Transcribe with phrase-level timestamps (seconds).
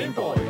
[0.00, 0.40] Gameboys.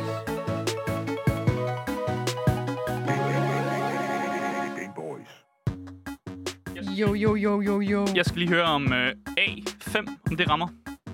[6.97, 8.07] Jo, jo, jo, jo, jo.
[8.15, 9.97] Jeg skal lige høre om øh, A5,
[10.31, 10.67] om det rammer.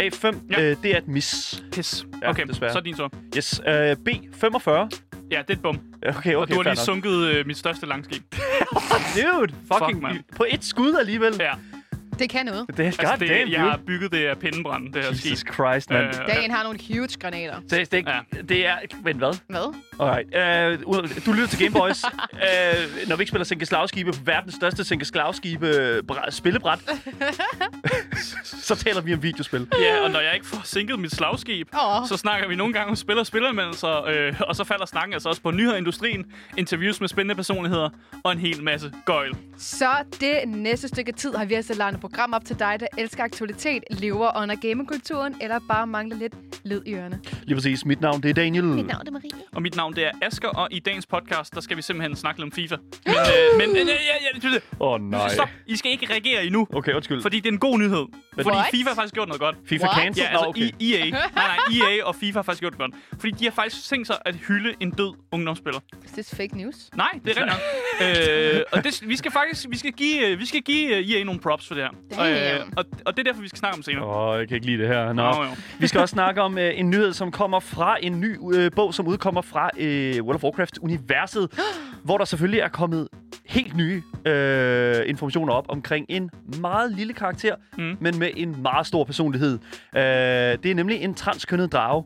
[0.03, 0.61] A5, Ja.
[0.61, 1.63] øh, det er et mis.
[1.71, 2.05] Pis.
[2.21, 2.71] Ja, okay, desværre.
[2.71, 3.11] så er din tur.
[3.37, 4.69] Yes, øh, B45.
[5.31, 5.79] Ja, det er et bum.
[6.07, 6.77] Okay, okay, og du har lige nok.
[6.85, 8.23] sunket øh, mit største langskib.
[9.15, 10.19] Dude, fucking Fuck, mand.
[10.35, 11.33] på et skud alligevel.
[11.39, 11.51] Ja,
[12.19, 12.65] Det kan noget.
[12.67, 15.53] Det er altså det, damn, jeg har bygget det af pindebrand, det her Jesus skib.
[15.53, 16.05] Christ, man.
[16.05, 17.55] Øh, Dagen har nogle huge granater.
[17.67, 18.19] Så det, det, Ja.
[18.49, 18.75] det er...
[19.03, 19.33] Men hvad?
[19.49, 19.73] Hvad?
[19.99, 20.27] Alright.
[20.87, 22.03] Uh, du lytter til Gameboys.
[22.03, 22.09] uh,
[23.07, 26.79] når vi ikke spiller sænkeslagskibe på verdens største sænkeslagskibe spillebræt,
[28.43, 29.67] så taler vi om videospil.
[29.81, 32.07] Ja, og når jeg ikke får sænket mit slagskib, Åh.
[32.07, 35.29] så snakker vi nogle gange om spil og spilleranmeldelser, øh, og så falder snakken altså
[35.29, 36.25] også på nyhedsindustrien,
[36.57, 37.89] interviews med spændende personligheder
[38.23, 39.33] og en hel masse gøjl.
[39.57, 42.87] Så det næste stykke tid har vi altså lavet et program op til dig, der
[42.97, 46.33] elsker aktualitet, lever under gamerkulturen, eller bare mangler lidt
[46.65, 47.19] lyd i ørerne.
[47.47, 47.85] Lige præcis.
[47.85, 48.63] Mit navn, det er Daniel.
[48.63, 49.29] Mit navn er Marie.
[49.55, 52.39] Og mit navn det er Asker, og i dagens podcast, der skal vi simpelthen snakke
[52.41, 52.75] lidt om FIFA.
[53.05, 53.93] Men, øh, men øh, ja,
[54.43, 55.29] ja, ja, Åh, oh, nej.
[55.29, 57.21] stop, I skal ikke reagere endnu, Okay, undskyld.
[57.21, 58.05] fordi det er en god nyhed.
[58.35, 58.65] Fordi What?
[58.71, 59.55] FIFA har faktisk gjort noget godt.
[59.65, 59.97] FIFA What?
[59.97, 60.23] cancel?
[60.23, 60.69] Ja, altså Nå, okay.
[60.81, 61.09] EA.
[61.09, 61.57] Nej, nej,
[61.97, 62.91] EA og FIFA har faktisk gjort det godt.
[63.19, 65.79] Fordi de har faktisk tænkt sig at hylde en død ungdomsspiller.
[66.05, 66.75] Is this fake news?
[66.95, 68.55] Nej, det er rigtigt nok.
[68.55, 71.23] øh, og det, vi skal faktisk vi skal give, øh, vi skal give øh, EA
[71.23, 71.91] nogle props for det her.
[72.17, 72.73] Damn.
[72.77, 74.05] og, og det er derfor, vi skal snakke om senere.
[74.05, 75.13] Åh, oh, jeg kan ikke lide det her.
[75.13, 75.31] Nå.
[75.31, 75.49] Nå, jo.
[75.79, 78.93] Vi skal også snakke om øh, en nyhed, som kommer fra en ny øh, bog,
[78.93, 81.59] som udkommer fra øh, World of Warcraft-universet,
[82.05, 83.07] hvor der selvfølgelig er kommet
[83.45, 86.29] helt nye øh, informationer op omkring en
[86.61, 87.97] meget lille karakter, Mm.
[87.99, 89.59] men med en meget stor personlighed.
[89.95, 90.01] Øh,
[90.63, 92.03] det er nemlig en transkønnet drage.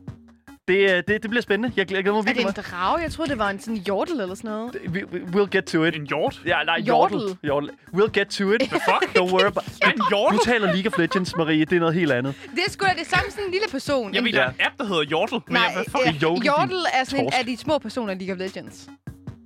[0.68, 1.74] Det, øh, det, det bliver spændende.
[1.76, 2.98] Jeg glæder mig Er det virkelig en drage?
[3.02, 4.76] Jeg troede, det var en sådan hjortel eller sådan noget.
[4.88, 5.94] We, we, we'll get to it.
[5.96, 6.40] En hjort?
[6.46, 7.18] Ja, nej, Hjortel.
[7.18, 7.38] Hjortel.
[7.42, 7.70] Hjortel.
[7.94, 8.60] We'll get to it.
[8.60, 9.18] The fuck?
[9.18, 9.64] Don't worry about
[9.94, 10.32] En hjort?
[10.32, 11.64] Nu taler League of Legends, Marie.
[11.64, 12.34] Det er noget helt andet.
[12.54, 14.14] Det er sgu da det samme sådan en lille person.
[14.14, 15.38] Jeg ved, der er en app, der hedder Hjortel.
[15.46, 16.04] Men Nej, jeg, hvad fuck?
[16.06, 16.14] din
[16.46, 18.88] Jodel er sådan en af de små personer i League of Legends.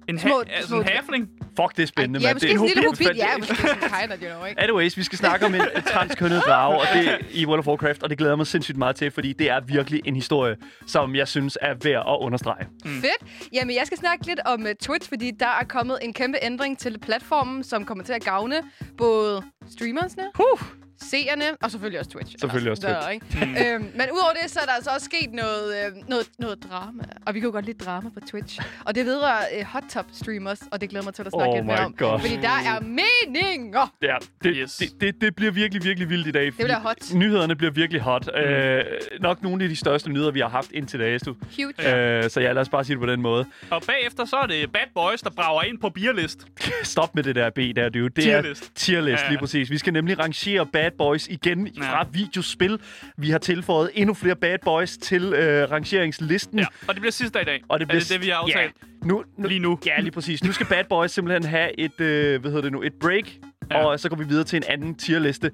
[0.08, 1.28] En, små- ha- altså små- en hafling?
[1.60, 2.34] Fuck, det er spændende, ja, mand.
[2.34, 3.16] måske Det er en hobbit, hobbit.
[3.16, 4.60] Ja, måske sådan you know, ikke?
[4.60, 8.02] Anyways, vi skal snakke om en en transkønnet drage og det, i World of Warcraft,
[8.02, 10.56] og det glæder mig sindssygt meget til, fordi det er virkelig en historie,
[10.86, 12.66] som jeg synes er værd at understrege.
[12.84, 13.48] Fedt.
[13.52, 16.78] Jamen, jeg skal snakke lidt om uh, Twitch, fordi der er kommet en kæmpe ændring
[16.78, 18.54] til platformen, som kommer til at gavne
[18.98, 20.85] både streamersne, Huh.
[21.02, 22.34] Seerne og selvfølgelig også Twitch.
[22.40, 23.26] Selvfølgelig også Der, ikke?
[23.74, 27.02] øhm, men udover det, så er der altså også sket noget, øh, noget, noget drama.
[27.26, 28.60] Og vi kan jo godt lide drama på Twitch.
[28.84, 31.54] Og det vedrører øh, hot top streamers, og det glæder mig til at snakke Oh
[31.56, 31.92] lidt mere om.
[31.92, 32.20] God.
[32.20, 33.94] Fordi der er meninger.
[34.02, 34.76] Ja, det, Yes.
[34.76, 36.52] det, det, det bliver virkelig, virkelig vildt i dag.
[36.52, 37.14] fordi bliver hot.
[37.14, 38.28] Nyhederne bliver virkelig hot.
[38.34, 38.40] Mm.
[38.40, 38.84] Øh,
[39.20, 41.22] nok nogle af de største nyheder, vi har haft indtil dags.
[41.22, 41.36] Du.
[41.56, 41.96] Huge.
[42.24, 43.46] Øh, så ja, lad os bare sige det på den måde.
[43.70, 46.46] Og bagefter så er det Bad Boys, der brager ind på beerlist.
[46.82, 48.04] Stop med det der B der, dude.
[48.08, 48.62] Det Tierlist.
[48.64, 49.28] er tierlist, Ja.
[49.28, 49.70] lige præcis.
[49.70, 51.80] Vi skal nemlig rangere bad boys igen Ja.
[51.82, 52.78] fra videospil.
[53.18, 56.58] Vi har tilføjet endnu flere bad boys til øh, rangeringslisten.
[56.58, 57.62] Ja, og det bliver sidste dag i dag.
[57.68, 58.72] Og det er bliver det det, vi har aftalt?
[58.82, 59.78] Ja, nu, nu, Lige nu.
[59.86, 60.44] Ja, lige præcis.
[60.44, 63.24] Nu skal Bad Boys simpelthen have et, øh, hvad hedder det nu, et break,
[63.70, 63.78] Ja.
[63.78, 63.84] ja.
[63.86, 65.46] og så går vi videre til en anden tierliste.
[65.46, 65.52] Øh,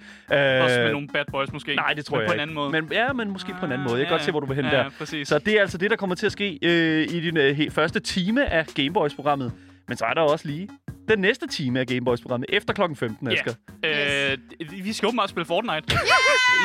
[0.65, 1.75] Også med nogle Bad Boys måske.
[1.75, 2.71] Nej, det tror Men jeg på en anden måde.
[2.71, 3.99] Men, ja, men måske på en anden måde.
[3.99, 4.79] Jeg kan Ah, godt se, hvor du vil hen ja, der.
[4.83, 5.29] Ja, præcis.
[5.29, 8.01] Så det er altså det, der kommer til at ske øh, i din øh, første
[8.01, 9.53] time af Gameboys-programmet.
[9.89, 10.69] Men så er der også lige
[11.09, 13.53] den næste time af Gameboys-programmet efter klokken 15, Asger.
[13.85, 13.89] Ja.
[13.91, 13.95] Øh,
[14.83, 15.83] vi skal åbenbart spille Fortnite.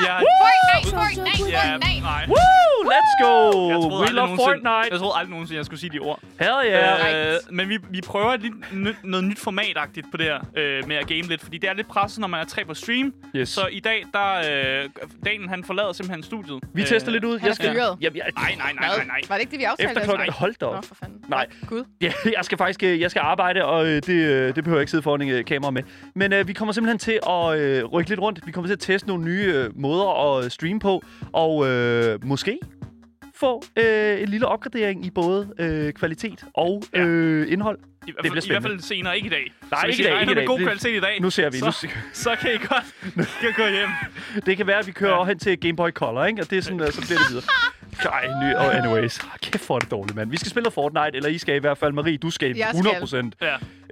[0.05, 2.01] Ja, Fortnite, Fortnite, ja, Fortnite.
[2.01, 2.25] nej.
[2.27, 2.91] Woo!
[2.93, 3.69] Let's go!
[3.69, 4.87] Jeg troede, We aldrig love Fortnite!
[4.91, 6.19] Jeg troede aldrig nogensinde, jeg skulle sige de ord.
[6.39, 7.05] Hell yeah!
[7.05, 7.33] Right.
[7.33, 10.95] Øh, men vi, vi prøver lidt nyt, noget nyt formatagtigt på det her øh, med
[10.95, 13.13] at game lidt, fordi det er lidt presset, når man er tre på stream.
[13.35, 13.49] Yes.
[13.49, 14.33] Så i dag, der
[14.83, 14.89] øh,
[15.25, 16.59] Daniel han forlader simpelthen studiet.
[16.73, 17.39] Vi Øh, tester lidt ud.
[17.39, 17.97] Han er fyret.
[18.01, 19.19] Jamen, jeg, Nej, nej, nej, nej, nej.
[19.29, 19.91] Var det ikke det, vi aftalte?
[19.91, 20.25] Efter klokken...
[20.27, 20.35] Nej.
[20.39, 20.85] Hold da Nå, op.
[20.85, 21.19] for fanden.
[21.27, 21.45] Nej.
[21.67, 21.83] Gud.
[22.01, 24.81] Ja, jeg skal faktisk øh, jeg skal arbejde, og øh, det, øh, det behøver jeg
[24.81, 25.83] ikke sidde foran en øh, kamera med.
[26.15, 28.39] Men øh, vi kommer simpelthen til at øh, rykke lidt rundt.
[28.47, 31.03] Vi kommer til at teste nogle nye øh, måder at streame på,
[31.33, 32.59] og øh, måske
[33.35, 37.01] få øh, en lille opgradering i både øh, kvalitet og Ja.
[37.05, 37.79] øh, indhold.
[38.07, 38.69] I, hvert bliver fald, I hvert spændende.
[38.69, 39.51] fald senere, ikke i dag.
[39.71, 40.47] Nej, så ikke i dag, ikke i dag.
[40.47, 41.59] god Det- kvalitet i dag, Nu ser vi.
[41.59, 42.85] Nu, så, så kan I godt
[43.29, 43.89] skal gå hjem.
[44.45, 45.19] det kan være, at vi kører Ja.
[45.19, 45.25] ja.
[45.25, 46.41] hen til Game Boy Color, ikke?
[46.41, 47.43] Og det er sådan, øh, så bliver det videre.
[48.11, 49.19] Ej, ny, oh, anyways.
[49.41, 50.31] Kæft for det dårligt, mand.
[50.31, 51.93] Vi skal spille Fortnite, eller I skal i hvert fald.
[51.93, 52.75] Marie, du skal Jeg skal.
[52.79, 53.35] 100 procent.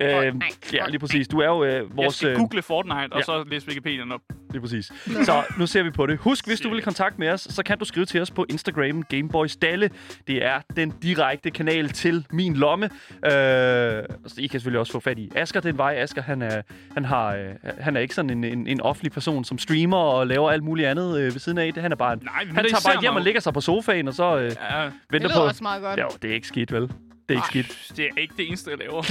[0.01, 0.25] Ja.
[0.25, 0.57] Øh, Fortnite.
[0.77, 1.27] ja, lige præcis.
[1.27, 2.15] Du er jo øh, Jeg vores...
[2.15, 3.23] skal øh, google Fortnite, og ja.
[3.23, 4.21] så læse Wikipediaen op.
[4.51, 4.91] Lige præcis.
[5.23, 6.17] Så nu ser vi på det.
[6.17, 8.45] Husk, hvis du vil i kontakt med os, så kan du skrive til os på
[8.49, 9.89] Instagram Gameboys Dalle.
[10.27, 12.85] Det er den direkte kanal til min lomme.
[12.85, 15.95] Øh, så I kan selvfølgelig også få fat i Asker den vej.
[15.97, 16.61] Asker, han er,
[16.93, 17.45] han har, øh,
[17.79, 20.87] han er ikke sådan en, en, en offentlig person, som streamer og laver alt muligt
[20.87, 21.81] andet øh, ved siden af det.
[21.83, 23.19] Han er bare en, Nej, vi han tager bare hjem mig.
[23.19, 25.43] og lægger sig på sofaen, og så øh, Ja, Det venter lyder på...
[25.43, 25.99] også meget godt.
[25.99, 26.91] Jo, det er ikke skidt, vel?
[27.29, 27.97] Det er ikke skidt.
[27.97, 29.01] det er ikke det eneste, jeg laver.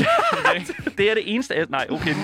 [0.99, 1.67] Det er det eneste...
[1.69, 2.15] Nej, okay.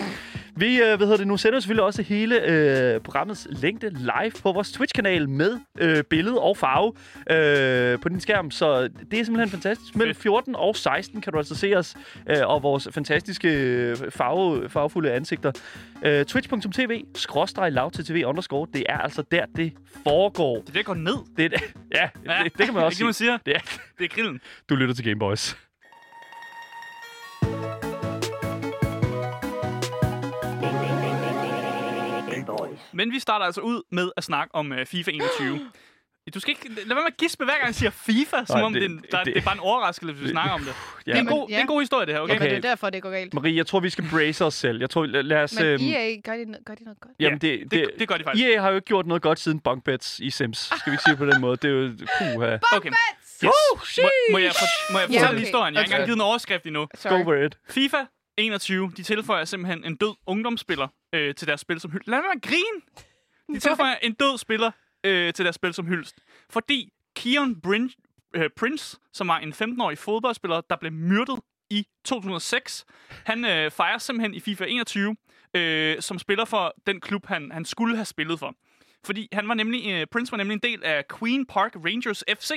[0.57, 4.53] Vi øh, hvad hedder det, nu sender selvfølgelig også hele øh, programmets længde live på
[4.53, 6.93] vores Twitch-kanal med øh, billede og farve
[7.31, 8.51] øh, på din skærm.
[8.51, 9.97] Så det er simpelthen fantastisk.
[9.97, 11.97] Mellem 14 og 16 kan du altså se os
[12.31, 15.53] øh, og vores fantastiske øh, farve, farvefulde ansigter.
[16.03, 18.67] Øh, Twitch.tv, skråstreg tv underscore.
[18.75, 19.73] Det er altså der, det
[20.05, 20.61] foregår.
[20.61, 21.17] Det er det, går ned.
[21.37, 21.53] Det,
[21.95, 23.29] ja, ja det, det kan man også det kan man sige.
[23.29, 23.39] sige.
[23.47, 23.61] Det er,
[23.99, 24.41] Det er grillen.
[24.69, 25.57] du lytter til Gameboys.
[32.93, 35.71] Men vi starter altså ud med at snakke om uh, FIFA 21.
[36.35, 36.69] Du skal ikke...
[36.69, 39.12] Lad være med at gispe, hver gang jeg siger FIFA, som Nej, om det, det-
[39.12, 40.75] der, det- det, er bare en overraskelse, hvis vi snakker om det.
[41.06, 41.11] Ja.
[41.12, 41.73] Det, er en god, det er en ja.
[41.73, 42.35] god historie, det her, okay?
[42.35, 42.44] Okay.
[42.44, 43.35] Men det er derfor, det går galt.
[43.35, 44.81] Marie, jeg tror, vi skal brace os selv.
[44.81, 45.55] Jeg tror, lad, lad os...
[45.55, 47.12] Men øhm, EA, gør de, gør de noget godt?
[47.21, 48.47] Jamen, det, det, det, det gør de faktisk.
[48.47, 50.59] EA har jo ikke gjort noget godt siden bunk bets i Sims.
[50.81, 51.56] Skal vi sige på den måde?
[51.56, 51.93] Det er jo...
[52.19, 52.59] Puha.
[52.76, 52.91] Okay.
[53.44, 53.99] Yes.
[53.99, 55.38] Må, må jeg, for, må jeg Ja, fortælle okay.
[55.38, 55.75] historien?
[55.75, 56.81] Jeg har ikke engang givet en overskrift endnu.
[56.81, 57.25] Go Sorry.
[57.25, 57.59] for it.
[57.71, 57.97] FIFA
[58.37, 62.09] 21, de tilføjer simpelthen en død ungdomsspiller øh, til deres spil som hyldest.
[62.09, 62.81] Lad mig grine!
[63.55, 64.71] De tilføjer en død spiller
[65.05, 66.17] øh, til deres spil som hyldest.
[66.50, 71.41] Fordi Keon Brin- øh, Prince, som var en 15-årig fodboldspiller, der blev myrdet
[71.71, 72.85] i 2006,
[73.25, 75.17] han øh, fejrer simpelthen i FIFA 21
[75.55, 78.55] øh, som spiller for den klub, han, han skulle have spillet for.
[79.06, 82.50] Fordi han var nemlig, øh, Prince var nemlig en del af Queen Park Rangers FC,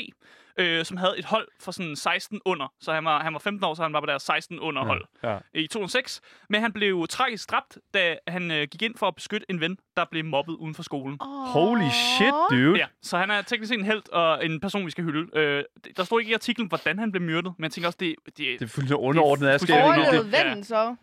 [0.59, 2.73] øh, som havde et hold for sådan 16 under.
[2.81, 5.05] Så han var, han var 15 år, så han var på deres 16 under hold
[5.23, 5.37] Ja.
[5.53, 6.21] i 2006.
[6.49, 9.77] Men han blev tragisk dræbt, da han øh, gik ind for at beskytte en ven,
[9.97, 11.17] der blev mobbet uden for skolen.
[11.45, 12.77] Holy shit, dude.
[12.77, 15.37] Ja, så han er teknisk set en held og en person, vi skal hylde.
[15.39, 15.63] Øh,
[15.97, 18.37] der står ikke i artiklen, hvordan han blev myrdet, men jeg tænker også, det, det,
[18.37, 19.51] Det er fuldstændig underordnet.
[19.61, 20.95] Fuldstændig det, Overlevede det- vennen så?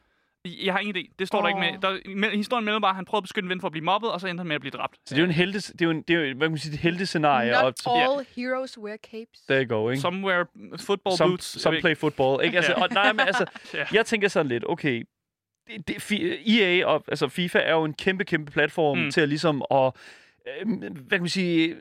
[0.45, 1.13] Jeg har ingen idé.
[1.19, 1.79] Det står der ikke med.
[1.83, 3.85] Der, me- historien melder bare, at han prøvede at beskytte en ven for at blive
[3.85, 4.97] mobbet, og så endte han med at blive dræbt.
[5.07, 6.51] så det er jo en heltes, det er jo en, det er jo, hvad kan
[6.53, 7.51] man sige, et heltescenarie.
[7.53, 9.41] Not og, så, all heroes wear capes.
[9.49, 10.01] there you go, ikke?
[10.01, 10.47] Somewhere
[10.79, 11.61] football Some, boots.
[11.63, 11.83] some ved ikke.
[11.83, 12.57] play football, ikke?
[12.57, 12.83] Altså, Ja.
[12.83, 13.85] og, nej, men altså, Ja.
[13.93, 15.05] jeg tænker sådan lidt, okay,
[15.89, 19.11] det, det, EA og altså FIFA er jo en kæmpe, kæmpe platform mm.
[19.11, 19.93] til at ligesom at,
[20.61, 21.77] øh, hvad kan man sige,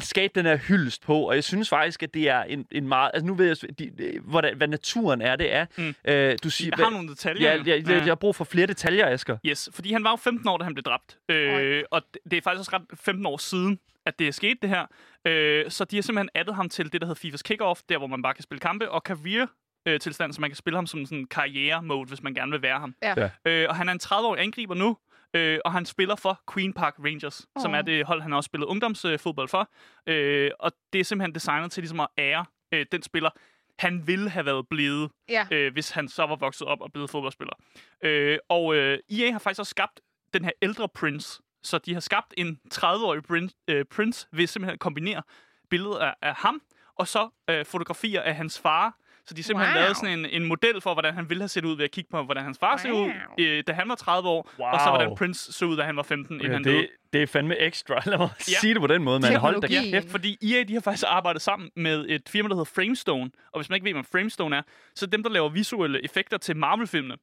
[0.00, 3.10] skabe den her hyldest på, og jeg synes faktisk, at det er en, en meget...
[3.14, 5.66] Altså nu ved jeg, de, de, hvordan, hvad naturen er, det er.
[5.78, 5.94] Mm.
[6.08, 7.50] Øh, du siger, Jeg har nogle detaljer.
[7.52, 9.36] ja, jeg, jeg, jeg har brug for flere detaljer, Asger.
[9.46, 11.18] Yes, fordi han var jo 15 år, da han blev dræbt.
[11.28, 14.70] Øh, og det- er faktisk også ret 15 år siden, at det er sket, det
[14.70, 14.86] her.
[15.24, 18.06] Øh, så de har simpelthen addet ham til det, der hedder FIFA's Kickoff, der hvor
[18.06, 19.46] man bare kan spille kampe, og career
[19.88, 22.62] øh, tilstand, så man kan spille ham som sådan en karriere-mode, hvis man gerne vil
[22.62, 22.94] være ham.
[23.02, 23.14] Ja.
[23.44, 23.50] Ja.
[23.50, 24.96] Øh, og han er en 30-årig angriber nu,
[25.36, 27.62] øh, og han spiller for Queen Park Rangers, oh.
[27.62, 29.70] som er det hold, han har også spillet ungdomsfodbold for.
[30.06, 33.30] Øh, og det er simpelthen designet til ligesom at ære øh, den spiller,
[33.78, 35.46] han ville have været blevet, Ja.
[35.50, 37.54] øh, hvis han så var vokset op og blevet fodboldspiller.
[38.02, 40.00] Øh, og øh, EA har faktisk også skabt
[40.34, 41.42] den her ældre Prince.
[41.62, 45.22] Så de har skabt en 30-årig Prince, øh, Prince ved simpelthen at kombinere
[45.70, 46.62] billeder af, af ham,
[46.94, 48.96] og så øh, fotografier af hans far.
[49.28, 49.82] Så de har simpelthen Wow.
[49.82, 52.10] lavet sådan en, en model for, hvordan han ville have set ud ved at kigge
[52.10, 53.10] på, hvordan hans far ser ud, Wow.
[53.38, 54.96] øh, da han var 30 år, og så Wow.
[54.96, 56.76] hvordan Prince så ud, da han var 15, inden Ja, han døde.
[56.76, 57.94] det, det er fandme ekstra.
[58.10, 58.42] Lad mig Ja.
[58.60, 59.36] sige det på den måde, man.
[59.36, 60.10] Hold da kæft.
[60.10, 63.30] Fordi EA de har faktisk arbejdet sammen med et firma, der hedder Framestone.
[63.52, 64.62] Og hvis man ikke ved, hvad Framestone er,
[64.94, 67.14] så er det dem, der laver visuelle effekter til Marvel-filmene.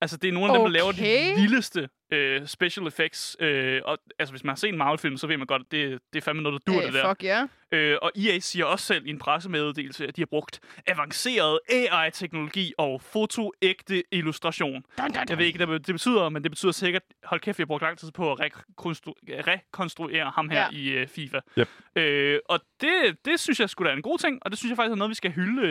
[0.00, 3.36] Altså, det er nogle af dem, der laver de vildeste øh, special effects.
[3.40, 5.98] Øh, og, altså, hvis man har set en Marvel-film, så ved man godt, at det,
[6.12, 7.08] det er fandme noget, der dur Øh, det der.
[7.10, 7.46] fuck ja.
[7.72, 12.72] Øh, og EA siger også selv i en pressemeddelelse, at de har brugt avanceret AI-teknologi
[12.78, 14.72] og fotoægte illustration.
[14.98, 17.62] Dun, dun, Jeg ved ikke, hvad det betyder, men det betyder sikkert, hold kæft, vi
[17.62, 20.68] har brugt lang tid på at rekonstru- rekonstruere ham her Ja.
[20.72, 21.38] i uh, FIFA.
[21.58, 21.68] Yep.
[21.96, 24.70] Øh, og det, det synes jeg skulle da er en god ting, og det synes
[24.70, 25.62] jeg faktisk er noget, vi skal hylde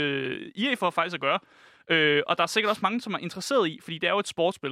[0.58, 1.40] uh, EA for faktisk at gøre.
[1.90, 4.20] Øh, og der er sikkert også mange, som er interesseret i, fordi det er jo
[4.20, 4.72] et sportsspil.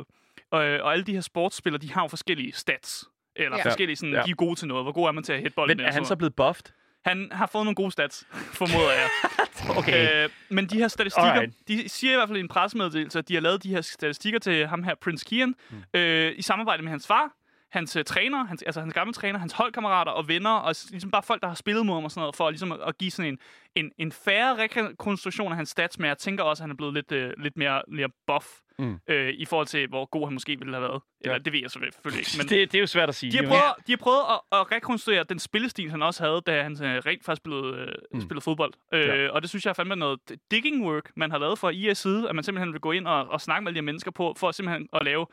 [0.52, 3.06] Og, og alle de her sportsspillere, de har jo forskellige stats.
[3.36, 3.66] Eller Ja.
[3.66, 4.22] forskellige sådan, Ja.
[4.22, 4.86] de er gode til noget.
[4.86, 5.78] Hvor god er man til at hit bolden?
[5.78, 6.66] Men er han så blevet buffed?
[7.06, 8.28] han har fået nogle gode stats,
[8.60, 9.10] formoder jeg.
[9.78, 10.24] Okay.
[10.24, 11.54] Øh, men de her statistikker, Alright.
[11.68, 14.40] de siger i hvert fald i en pressemeddelelse, at de har lavet de her statistikker
[14.40, 16.00] til ham her, Prince Kian, mm.
[16.00, 17.32] øh, i samarbejde med hans far,
[17.72, 21.24] hans uh, træner, hans, altså hans gamle træner, hans holdkammerater og venner, og ligesom bare
[21.24, 23.32] folk, der har spillet mod ham og sådan noget, for ligesom at, at give sådan
[23.32, 23.40] en,
[23.76, 26.94] en, en færre rekonstruktion af hans stats, men jeg tænker også, at han er blevet
[26.94, 28.46] lidt, øh, lidt mere, mere buff,
[28.80, 29.00] Mm.
[29.08, 31.02] øh, i forhold til, hvor god han måske ville have været.
[31.22, 31.40] Eller Ja.
[31.40, 32.48] det ved jeg selvfølgelig ikke, men...
[32.50, 33.32] det, det er jo svært at sige.
[33.32, 36.64] De har prøvet, de har prøvet at, at rekonstruere den spillestil, han også havde, da
[36.64, 38.22] han øh, rent faktisk spillede, øh, Mm.
[38.22, 38.74] spillede fodbold.
[38.94, 39.30] Øh, Ja.
[39.30, 40.20] Og det synes jeg er fandme noget
[40.52, 43.28] digging work, man har lavet fra IA's side, at man simpelthen vil gå ind og,
[43.30, 45.28] og snakke med de her mennesker på, for simpelthen at lave øh,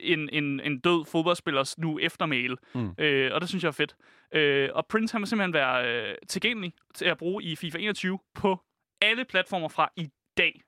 [0.00, 2.56] en, en, en død fodboldspillers nu eftermæle.
[2.74, 2.94] Mm.
[2.98, 3.96] Øh, og det synes jeg er fedt.
[4.34, 8.18] Øh, og Prince han vil simpelthen være øh, tilgængelig til at bruge i FIFA 21
[8.34, 8.60] på
[9.02, 10.08] alle platformer fra i
[10.38, 10.62] dag.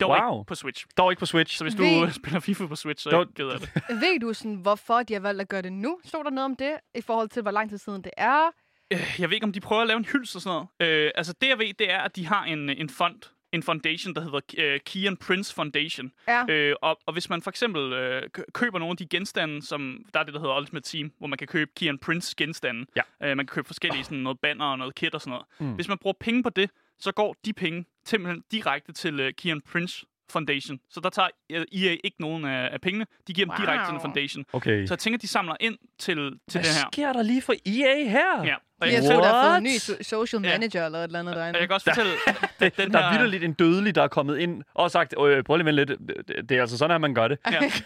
[0.00, 0.40] Dog Wow.
[0.40, 0.86] ikke på Switch.
[0.98, 1.56] Dog ikke på Switch.
[1.58, 3.72] Så hvis du Ved- spiller FIFA på Switch, så er Dog- af det.
[4.04, 6.00] Ved du sådan, hvorfor de har valgt at gøre det nu?
[6.04, 8.46] Stod der noget om det, i forhold til, hvor lang tid siden det er?
[8.92, 10.92] Øh, Jeg ved ikke, om de prøver at lave en hyldest og sådan noget.
[11.04, 13.20] Øh, altså, det jeg ved, det er, at de har en, en fond,
[13.52, 16.12] en foundation, der hedder øh, Kian Prince Foundation.
[16.28, 16.44] Ja.
[16.48, 20.04] Øh, og, og hvis man for eksempel øh, kø- køber nogle af de genstande, som
[20.14, 22.86] der er det, der hedder Ultimate Team, hvor man kan købe Kian Prince genstande.
[22.96, 23.02] Ja.
[23.30, 25.46] Øh, man kan købe forskellige sådan noget banner og noget kit og sådan noget.
[25.70, 25.74] Mm.
[25.74, 29.60] Hvis man bruger penge på det, så går de penge simpelthen direkte til øh, Kian
[29.60, 30.80] Prince Foundation.
[30.90, 33.06] Så der tager øh, EA ikke nogen af, af pengene.
[33.28, 33.66] De giver dem Wow.
[33.66, 34.44] direkte til en foundation.
[34.52, 34.86] Okay.
[34.86, 36.88] Så jeg tænker, de samler ind til, til Hvad det her.
[36.92, 38.44] sker der lige for EA her?
[38.44, 38.54] Ja.
[38.80, 40.50] Og Jeg jeg, tror, der har fået en ny so- social Ja.
[40.58, 41.66] manager eller et eller andet og jeg derinde.
[41.66, 42.12] kan også fortælle,
[42.60, 45.44] Det, den der er her- vidderligt en dødelig, der er kommet ind og sagt, øh,
[45.44, 47.38] prøv lige vente lidt, det, det er altså sådan, at man gør det.
[47.50, 47.52] Ja.
[47.62, 47.66] ja.
[47.66, 47.84] Det,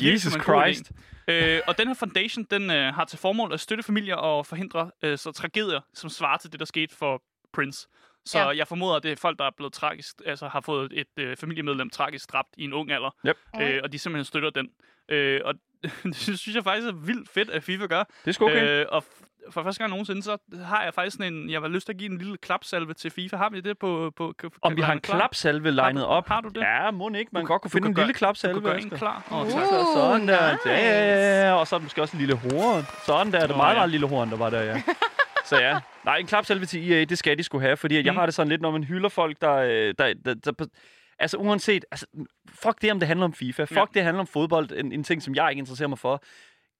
[0.00, 0.32] det er Jesus.
[0.32, 0.92] Christ.
[1.28, 4.90] Øh, og den her foundation, den øh, har til formål at støtte familier og forhindre
[5.02, 7.22] øh, så tragedier, som svarer til det, der skete for
[7.52, 7.86] Prince.
[8.26, 8.48] Så Ja.
[8.48, 11.36] jeg formoder, at det er folk, der er blevet tragisk, altså har fået et øh,
[11.36, 13.10] familiemedlem tragisk dræbt i en ung alder.
[13.26, 13.36] Yep.
[13.60, 14.68] Øh, og de simpelthen støtter den.
[15.08, 15.54] Øh, og
[16.04, 18.04] det synes jeg faktisk er vildt fedt, at FIFA gør.
[18.24, 18.68] Det er sgu okay.
[18.80, 19.04] Øh, og
[19.50, 21.98] for første gang nogensinde, så har jeg faktisk sådan en, jeg har lyst til at
[21.98, 23.36] give en lille klapsalve til FIFA.
[23.36, 24.12] Har vi det på...
[24.16, 25.18] på kan- Om vi har en klar?
[25.18, 26.28] klapsalve legnet du- op.
[26.28, 26.60] Har du det?
[26.60, 27.30] Ja, må ikke.
[27.32, 28.54] Man kan godt kunne Du finde en gøre- lille Du klapsalve.
[28.54, 29.24] kan gøre en klar.
[29.32, 29.50] Åh, Uh.
[29.50, 29.62] tak.
[29.64, 30.52] Så sådan der.
[30.52, 30.70] nice.
[30.70, 32.84] Ja, og så er der måske også en lille horn.
[33.06, 33.38] Sådan der.
[33.40, 33.78] Det er Nå, meget, ja.
[33.78, 34.82] meget lille horn, der var der, ja.
[35.44, 38.12] Så ja, nej, en klapsalve til EA, det skal de skulle have, fordi at jeg
[38.12, 38.18] Mm.
[38.18, 40.66] har det sådan lidt, når man hylder folk, der, øh, der, der, der
[41.18, 42.06] altså uanset, altså,
[42.62, 43.84] fuck det, om det handler om FIFA, fuck Ja.
[43.94, 46.22] det handler om fodbold, en, en ting, som jeg ikke interesserer mig for.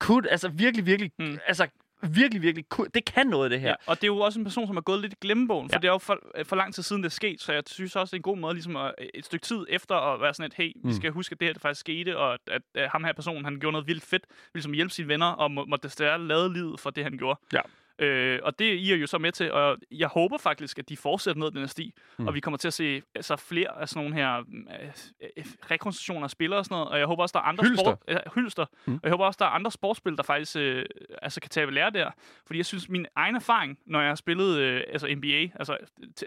[0.00, 1.38] Could, altså virkelig, virkelig, Mm.
[1.46, 1.66] altså
[2.10, 3.68] virkelig, virkelig, could, det kan noget, det her.
[3.68, 5.76] Ja, og det er jo også en person, som er gået lidt i glemmebogen, for
[5.76, 5.78] Ja.
[5.80, 8.10] det er jo for, for lang tid siden, det er sket, så jeg synes også,
[8.10, 10.54] det er en god måde ligesom at, et stykke tid efter at være sådan et,
[10.54, 10.88] hey, Mm.
[10.88, 13.12] vi skal huske, at det her det faktisk skete, og at, at, at ham her
[13.12, 16.18] person, han gjorde noget vildt fedt, ville ligesom hjælpe sine venner, og må, måtte desværre
[16.26, 17.40] lade livet for det, han gjorde.
[17.52, 17.60] Ja.
[18.02, 20.88] Øh, og det er I er jo så med til, og jeg håber faktisk, at
[20.88, 22.26] de fortsætter ned den her sti, Mm.
[22.26, 24.88] og vi kommer til at se altså, flere af sådan nogle her øh,
[25.36, 27.84] øh, rekonstruktioner af spillere og sådan noget, og jeg håber også, der er andre Hylster.
[27.84, 28.94] sport, øh, hylster, Mm.
[28.94, 30.84] og jeg håber også, der er andre sportsspil, der faktisk øh,
[31.22, 32.10] altså, kan tage ved lære der,
[32.46, 35.76] fordi jeg synes, min egen erfaring, når jeg har spillet øh, altså NBA, altså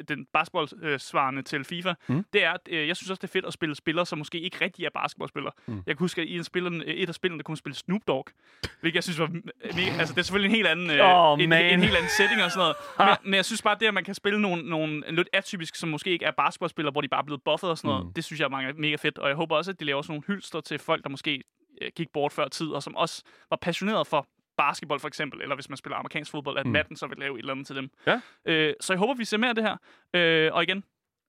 [0.10, 2.26] den basketball-svarende til FIFA, Mm.
[2.34, 4.40] det er, at øh, jeg synes også, det er fedt at spille spillere, som måske
[4.40, 5.54] ikke rigtig er basketballspillere.
[5.66, 5.76] Mm.
[5.76, 8.28] Jeg kan huske, at i en spiller, et af spillerne, der kunne spille Snoop Dogg,
[8.82, 11.50] hvilket jeg synes var mega, altså det er selvfølgelig en helt anden, øh, Åh, en,
[11.50, 11.65] man.
[11.74, 12.76] En, helt anden setting og sådan noget,
[13.24, 15.90] men, men jeg synes bare, det at man kan spille nogle, nogle lidt atypisk, som
[15.90, 18.14] måske ikke er basketballspillere, hvor de bare er blevet buffet og sådan noget, Mm.
[18.14, 20.24] det synes jeg er mega, fedt, og jeg håber også, at de laver sådan nogle
[20.28, 21.44] hylster til folk, der måske
[21.82, 25.56] øh, gik bort før tid, og som også var passionerede for basketball for eksempel, eller
[25.56, 26.70] hvis man spiller amerikansk fodbold, at Mm.
[26.70, 26.74] mm.
[26.74, 27.90] Madden så vil lave et eller andet til dem.
[28.08, 28.22] Ja.
[28.46, 29.78] Øh, så jeg håber, vi ser mere af det her.
[30.14, 30.84] Øh, og igen,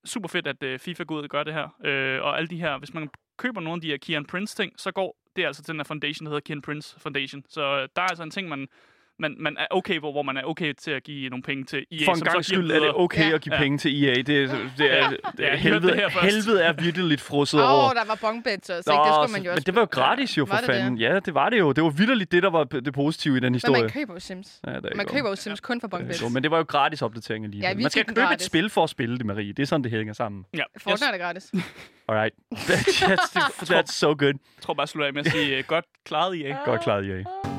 [0.04, 1.68] super fedt, at øh, FIFA går ud og gør det her.
[1.84, 4.72] Øh, og alle de her, hvis man køber nogle af de her Kian Prince ting,
[4.76, 7.42] så går det altså til den her foundation, der hedder Kian Prince Foundation.
[7.48, 8.68] Så øh, der er altså en ting, man,
[9.18, 11.78] man, man er okay på, hvor man er okay til at give nogle penge til
[11.92, 12.04] EA.
[12.04, 13.34] For en gang skyld er det okay Ja.
[13.34, 13.60] at give Ja.
[13.60, 14.14] penge til EA.
[14.14, 16.24] Det, det er, det er Ja, I hørte helvede, det her først.
[16.34, 17.88] helvede er virkelig lidt frosset Åh, over.
[17.90, 19.04] oh, der var bongbets også, Nå, ikke?
[19.08, 20.74] Det skulle man jo men også det var jo gratis jo, for det det?
[20.74, 20.98] fanden.
[20.98, 21.72] Ja, det var det jo.
[21.72, 23.82] Det var vidderligt det, der var det positive i den Men historie.
[23.82, 24.60] man køber jo Sims.
[24.66, 26.22] ja, det er Man ikke køber jo Sims kun for bongbets.
[26.22, 27.68] Jo, men det var jo gratis opdatering alligevel.
[27.76, 28.46] Ja, man skal købe et gratis.
[28.46, 29.52] spil for at spille det, Marie.
[29.52, 30.44] Det er sådan, det hænger sammen.
[30.54, 30.62] Ja.
[30.78, 31.52] Fortnite er gratis.
[32.08, 32.34] Alright.
[32.54, 34.22] That's, that's so good.
[34.26, 36.56] Jeg tror bare, jeg slutter af med at sige, godt klaret EA.
[36.64, 37.55] Godt klaret, EA.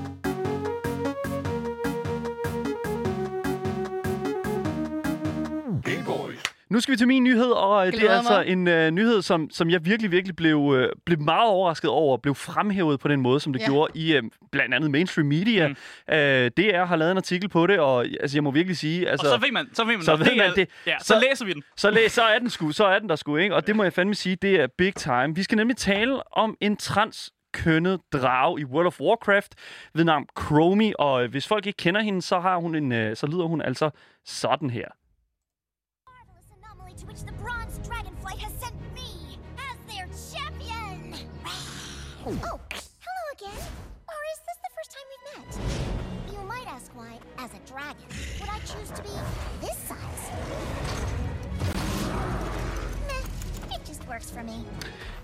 [6.69, 8.47] Nu skal vi til min nyhed, og øh, det er altså mig.
[8.47, 12.35] en øh, nyhed, som, som jeg virkelig, virkelig blev, øh, blev meget overrasket over, blev
[12.35, 13.65] fremhævet på den måde, som det Ja.
[13.65, 15.67] gjorde i øh, blandt andet mainstream media.
[15.67, 15.75] Mm.
[16.13, 19.09] Øh, DR har lavet en artikel på det, og altså, jeg må virkelig sige...
[19.09, 20.69] Altså, Og så ved man, så ved man, så ved man det.
[20.87, 21.63] Ja, så, Så- læser vi den.
[21.77, 23.55] så, læ- så er den sgu, så er den der sgu, ikke?
[23.55, 25.35] Og det må jeg fandme sige, det er big time.
[25.35, 29.55] Vi skal nemlig tale om en trans kønnet drage i World of Warcraft
[29.93, 33.15] ved navn Chromie, og øh, hvis folk ikke kender hende, så har hun en, øh,
[33.15, 33.89] så lyder hun altså
[34.25, 34.87] sådan her.
[36.97, 39.37] To which the bronze dragonflight has sent me
[39.69, 41.13] as their champion.
[42.25, 43.61] oh, hello again.
[44.07, 46.33] Or is this the first time we've met?
[46.33, 48.03] You might ask why, as a dragon,
[48.39, 49.09] would I choose to be
[49.61, 50.77] this size?
[54.09, 54.51] Works for me.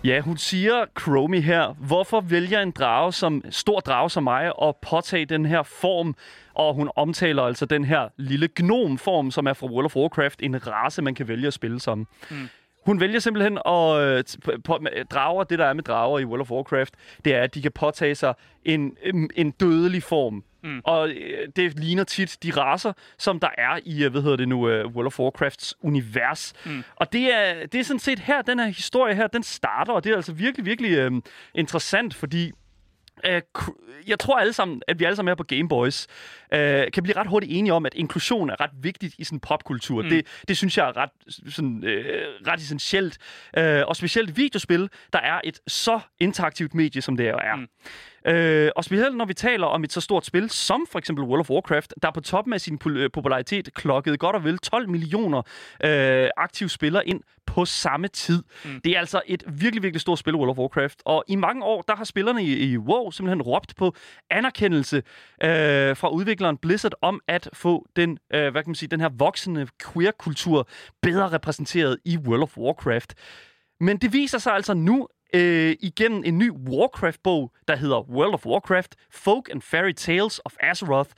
[0.03, 4.75] Ja, hun siger, Chromie her, hvorfor vælger en drage som, stor drage som mig at
[4.75, 6.15] påtage den her form?
[6.53, 10.67] Og hun omtaler altså den her lille gnomform, som er fra World of Warcraft, en
[10.67, 12.07] race, man kan vælge at spille som.
[12.31, 12.35] Mm.
[12.85, 16.19] Hun vælger simpelthen at øh, t- på, på, med drager, det der er med drager
[16.19, 16.93] i World of Warcraft,
[17.25, 18.33] det er, at de kan påtage sig
[18.65, 20.43] en, en, en dødelig form.
[20.63, 20.82] Mm.
[20.84, 24.48] Og øh, det ligner tit de raser, som der er i, øh, hvad hedder det
[24.48, 26.53] nu, øh, World of Warcrafts univers.
[26.65, 26.84] Mm.
[26.96, 30.03] Og det er, det er sådan set her, den her historie her, den starter, og
[30.03, 31.12] det er altså virkelig, virkelig øh,
[31.55, 32.51] interessant, fordi
[33.25, 33.41] øh,
[34.08, 36.08] jeg tror alle sammen, at vi alle sammen er på Game Boys,
[36.53, 40.01] øh, kan blive ret hurtigt enige om, at inklusion er ret vigtigt i sådan popkultur.
[40.01, 40.10] Mm.
[40.10, 41.10] Det, det synes jeg er ret,
[41.53, 43.17] sådan, øh, ret essentielt.
[43.58, 47.55] Øh, og specielt videospil, der er et så interaktivt medie, som det jo er.
[47.55, 47.67] Mm.
[48.25, 51.39] Øh, og specielt når vi taler om et så stort spil som for eksempel World
[51.39, 55.41] of Warcraft, der på toppen af sin øh, popularitet klokkede godt og vel 12 millioner
[55.84, 57.22] øh, aktive spillere ind
[57.53, 58.43] på samme tid.
[58.65, 58.81] Mm.
[58.83, 61.01] Det er altså et virkelig, virkelig stort spil, World of Warcraft.
[61.05, 63.95] Og i mange år, der har spillerne i, i WoW simpelthen råbt på
[64.29, 64.98] anerkendelse
[65.43, 69.10] øh, fra udvikleren Blizzard om at få den, øh, hvad kan man sige, den her
[69.10, 70.67] voksende queer-kultur
[71.01, 73.13] bedre repræsenteret i World of Warcraft.
[73.79, 78.45] Men det viser sig altså nu øh, igennem en ny Warcraft-bog, der hedder World of
[78.45, 81.10] Warcraft, Folk and Fairy Tales of Azeroth,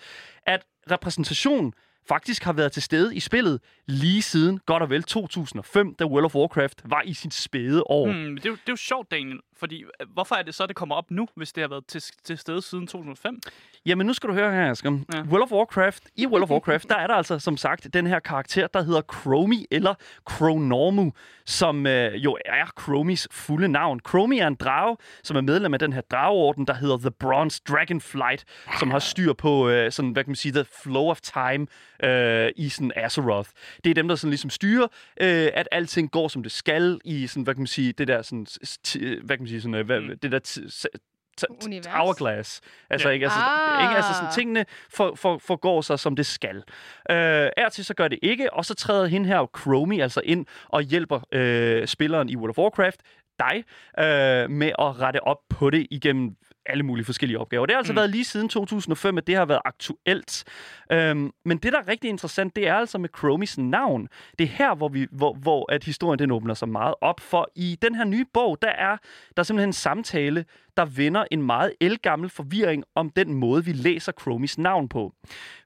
[0.45, 1.73] at repræsentation
[2.07, 6.25] faktisk har været til stede i spillet lige siden godt og vel 2005, da World
[6.25, 8.05] of Warcraft var i sin spæde år.
[8.05, 8.35] Mm.
[8.35, 9.39] Det, er jo, det er jo sjovt, Daniel.
[9.59, 12.01] Fordi øh, hvorfor er det så, det kommer op nu, hvis det har været til,
[12.23, 13.39] til stede siden 2005?
[13.85, 14.99] Jamen, nu skal du høre her, Asger.
[15.13, 15.21] Ja.
[15.21, 18.19] World of Warcraft, I World of Warcraft, der er der altså, som sagt, den her
[18.19, 19.93] karakter, der hedder Chromie, eller
[20.31, 21.11] Chronormu,
[21.45, 23.99] som øh, jo er Chromies fulde navn.
[24.09, 27.61] Chromie er en drage, som er medlem af den her drageorden, der hedder The Bronze
[27.69, 28.45] Dragonflight,
[28.79, 31.67] som har styr på, øh, sådan, hvad kan man sige, the flow of time
[32.03, 33.49] øh, i sådan Azeroth.
[33.83, 34.87] Det er dem, der sådan ligesom styrer,
[35.21, 38.21] øh, at alting går, som det skal, i sådan, hvad kan man sige, det der
[38.21, 38.47] sådan,
[38.87, 40.19] t- hvad kan man sige, sådan, øh, hvad, Mm.
[40.19, 40.39] det der
[41.89, 42.61] hourglass.
[42.89, 43.13] Altså, Ja.
[43.13, 43.25] ikke?
[43.25, 43.83] Altså, Ah.
[43.83, 43.95] ikke?
[43.95, 46.55] altså sådan, tingene for, for, forgår sig, som det skal.
[47.09, 50.45] Øh, er til så gør det ikke, og så træder hende her, Chromie, altså ind
[50.69, 52.99] og hjælper øh, spilleren i World of Warcraft,
[53.39, 53.63] dig,
[53.99, 57.65] øh, med at rette op på det igennem alle mulige forskellige opgaver.
[57.65, 57.97] Det har altså mm.
[57.97, 60.43] Været lige siden 2005, at det har været aktuelt.
[60.91, 64.07] Øhm, men det, der er rigtig interessant, det er altså med Chromies navn.
[64.39, 67.49] Det er her, hvor, vi, hvor, hvor at historien den åbner sig meget op, for
[67.55, 68.97] i den her nye bog, der er
[69.37, 70.45] der er simpelthen en samtale,
[70.77, 75.13] der vender en meget elgammel forvirring om den måde, vi læser Chromies navn på.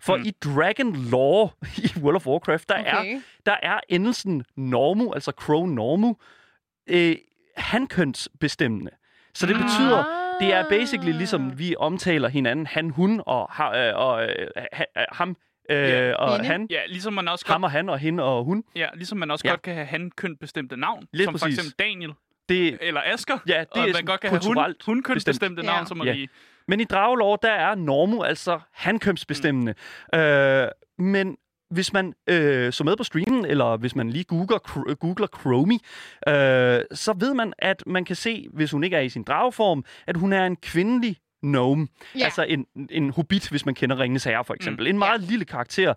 [0.01, 0.23] For mm.
[0.25, 1.49] I Dragon Lore
[1.85, 3.21] i World of Warcraft, der, er, Okay.
[3.45, 6.15] der er endelsen Normu, altså Crow Normu,
[6.87, 7.15] øh,
[7.57, 8.91] hankønsbestemmende.
[9.33, 10.03] Så det betyder,
[10.39, 14.29] det er basically ligesom vi omtaler hinanden, han, hun og, ha, øh, og øh,
[14.73, 15.29] ha, øh, ham
[15.69, 16.13] øh, Ja.
[16.15, 16.45] og Hende.
[16.45, 16.67] han.
[16.69, 18.63] Ja, ligesom man også Ham godt, og han og hende og hun.
[18.75, 19.49] ja, ligesom man også Ja.
[19.49, 19.53] ja.
[19.53, 21.05] godt kan have han-køn bestemte navn.
[21.13, 21.43] Lige som præcis.
[21.43, 22.11] for eksempel Daniel
[22.49, 23.37] Det, eller Asker.
[23.47, 24.41] ja, det og er man godt kan have
[24.85, 25.65] hun, bestemte Ja.
[25.71, 26.03] navn, som Ja.
[26.05, 26.27] Marie.
[26.67, 29.73] Men i Dragelov, der er Normu altså hankønsbestemmende.
[30.13, 30.19] Mm.
[30.19, 30.67] Øh,
[30.99, 31.37] men
[31.69, 35.79] hvis man øh, så med på streamen, eller hvis man lige googler, googler Chromie,
[36.27, 39.85] øh, så ved man, at man kan se, hvis hun ikke er i sin drageform,
[40.07, 41.87] at hun er en kvindelig gnome.
[42.15, 42.23] Ja.
[42.23, 44.85] Altså en, en hobbit, hvis man kender Ringenes Herre for eksempel.
[44.85, 44.89] Mm.
[44.89, 45.93] En meget lille karakter,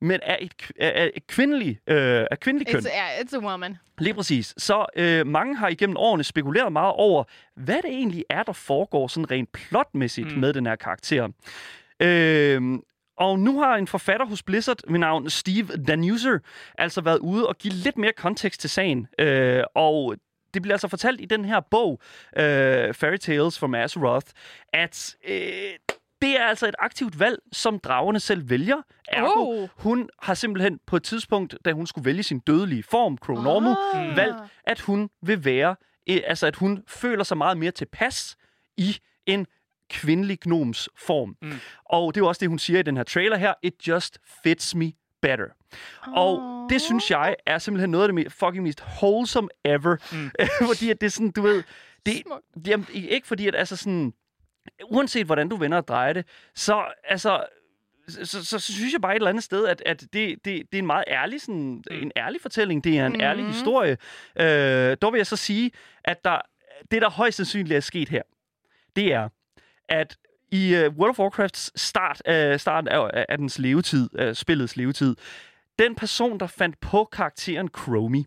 [0.00, 2.80] men er et, er, et kvindelig, øh, er kvindelig køn.
[2.80, 3.76] It's, yeah, it's a woman.
[3.98, 4.54] Lige præcis.
[4.56, 7.24] Så øh, mange har igennem årene spekuleret meget over,
[7.56, 10.34] hvad det egentlig er, der foregår sådan rent plotmæssigt mm.
[10.34, 10.40] Mm.
[10.40, 11.28] med den her karakter.
[12.00, 12.78] Øh,
[13.16, 16.38] og nu har en forfatter hos Blizzard ved navn Steve Danuser
[16.78, 19.06] altså været ude og give lidt mere kontekst til sagen.
[19.18, 20.16] Øh, og
[20.54, 22.00] det bliver altså fortalt i den her bog,
[22.36, 24.26] øh, Fairy Tales from Azeroth,
[24.72, 25.36] at øh,
[26.22, 28.82] det er altså et aktivt valg, som dragerne selv vælger.
[29.08, 29.68] Ergo, Oh.
[29.76, 34.16] hun har simpelthen på et tidspunkt, da hun skulle vælge sin dødelige form, Chronormu, Ah.
[34.16, 35.76] valgt, at hun vil være,
[36.10, 38.36] øh, altså at hun føler sig meget mere tilpas
[38.76, 38.96] i
[39.26, 39.46] en
[39.90, 41.36] kvindelig gnoms form.
[41.42, 41.52] Mm.
[41.84, 43.54] Og det er jo også det, hun siger i den her trailer her.
[43.62, 44.92] It just fits me
[45.22, 45.46] better.
[46.06, 49.96] Og det synes jeg er simpelthen noget af det mest, fucking mest wholesome ever.
[50.12, 50.30] Mm.
[50.68, 51.62] fordi at det er sådan, du ved...
[52.06, 52.22] Det,
[52.66, 54.12] jamen, ikke fordi, at altså sådan...
[54.84, 57.46] Uanset hvordan du vender og drejer det, så altså...
[58.08, 60.68] Så, så, så synes jeg bare et eller andet sted, at, at det, det, det
[60.72, 61.96] er en meget ærlig, sådan, mm.
[62.02, 62.84] en ærlig fortælling.
[62.84, 63.20] Det er en mm.
[63.20, 63.96] ærlig historie.
[64.40, 65.70] Øh, dog vil jeg så sige,
[66.04, 66.40] at der,
[66.90, 68.22] det, der højst sandsynligt er sket her,
[68.96, 69.28] det er,
[69.88, 70.16] at
[70.52, 75.16] i uh, World of Warcrafts start, uh, starten af, af dens levetid, uh, spillets levetid,
[75.78, 78.24] den person, der fandt på karakteren Chromie,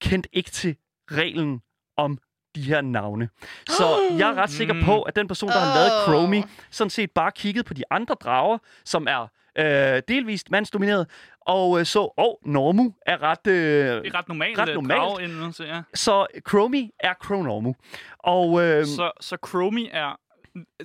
[0.00, 0.76] kendte ikke til
[1.10, 1.62] reglen
[1.96, 2.18] om
[2.54, 3.28] de her navne.
[3.68, 3.84] Så
[4.18, 5.92] jeg er ret sikker på, at den person, der har lavet.
[6.04, 9.26] Chromie, sådan set bare kiggede på de andre drager, som er
[9.58, 11.06] øh, delvist mandsdomineret,
[11.40, 13.46] og øh, så, oh, Normu er ret...
[13.46, 14.58] Øh, Det er ret normalt.
[14.58, 14.98] Ret øh, normalt.
[15.00, 15.82] dragindelse, ja.
[15.94, 17.74] så Chromie er Chronormu.
[18.18, 20.18] Og øh, Så, så Chromie er...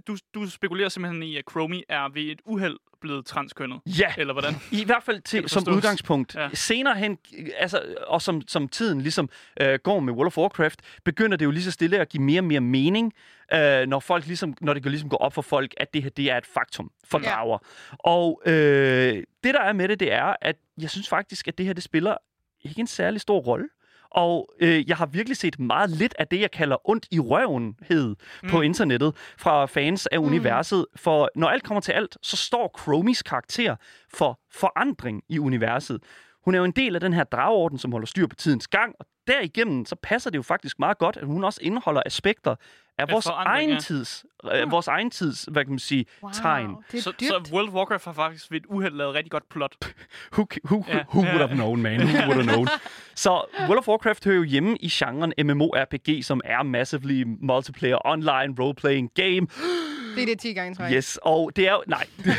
[0.08, 3.80] Du, du spekulerer simpelthen i, at Chromie er ved et uheld blevet transkønnet.
[3.86, 4.54] ja, Eller hvordan?
[4.72, 6.36] I hvert fald til, som udgangspunkt.
[6.36, 6.42] Ja.
[6.42, 6.50] Ja.
[6.54, 7.18] Senere hen,
[7.58, 9.30] altså, og som, som tiden ligesom
[9.62, 12.40] øh, går med World of Warcraft, begynder det jo lige så stille at give mere
[12.40, 13.14] og mere mening,
[13.54, 16.10] øh, når, folk ligesom, når det kan ligesom gå op for folk, at det her
[16.10, 17.30] det er et faktum for Ja.
[17.30, 17.58] drager.
[18.00, 18.54] Og øh,
[19.44, 21.84] det, der er med det, det er, at jeg synes faktisk, at det her det
[21.84, 22.18] spiller
[22.64, 23.68] ikke en særlig stor rolle.
[24.12, 28.16] Og øh, jeg har virkelig set meget lidt af det, jeg kalder ondt i røvenhed
[28.44, 28.50] mm.
[28.50, 30.26] på internettet fra fans af mm.
[30.26, 30.86] universet.
[30.96, 33.76] For når alt kommer til alt, så står Chromies karakter
[34.14, 36.04] for forandring i universet.
[36.46, 38.96] Hun er jo en del af den her dragorden, som holder styr på tidens gang,
[39.00, 42.56] og derigennem, så passer det jo faktisk meget godt, at hun også indeholder aspekter
[42.98, 43.80] af vores egen ja.
[43.80, 46.76] tids, øh, vores egen tids, hvad kan man sige, Wow, tegn.
[46.90, 49.76] Så, så World of Warcraft har faktisk ved et uheld lavet rigtig godt plot.
[50.34, 51.04] Who, who, Ja.
[51.14, 52.02] who would have known, man?
[52.02, 52.68] Who would have known?
[53.16, 58.56] Så World of Warcraft hører jo hjemme i genren MMORPG, som er massively multiplayer online
[58.60, 59.48] role-playing game.
[60.18, 60.96] Det er det 10 gange, tror jeg.
[60.96, 61.84] Yes, og det er jo...
[61.88, 62.34] Nej, det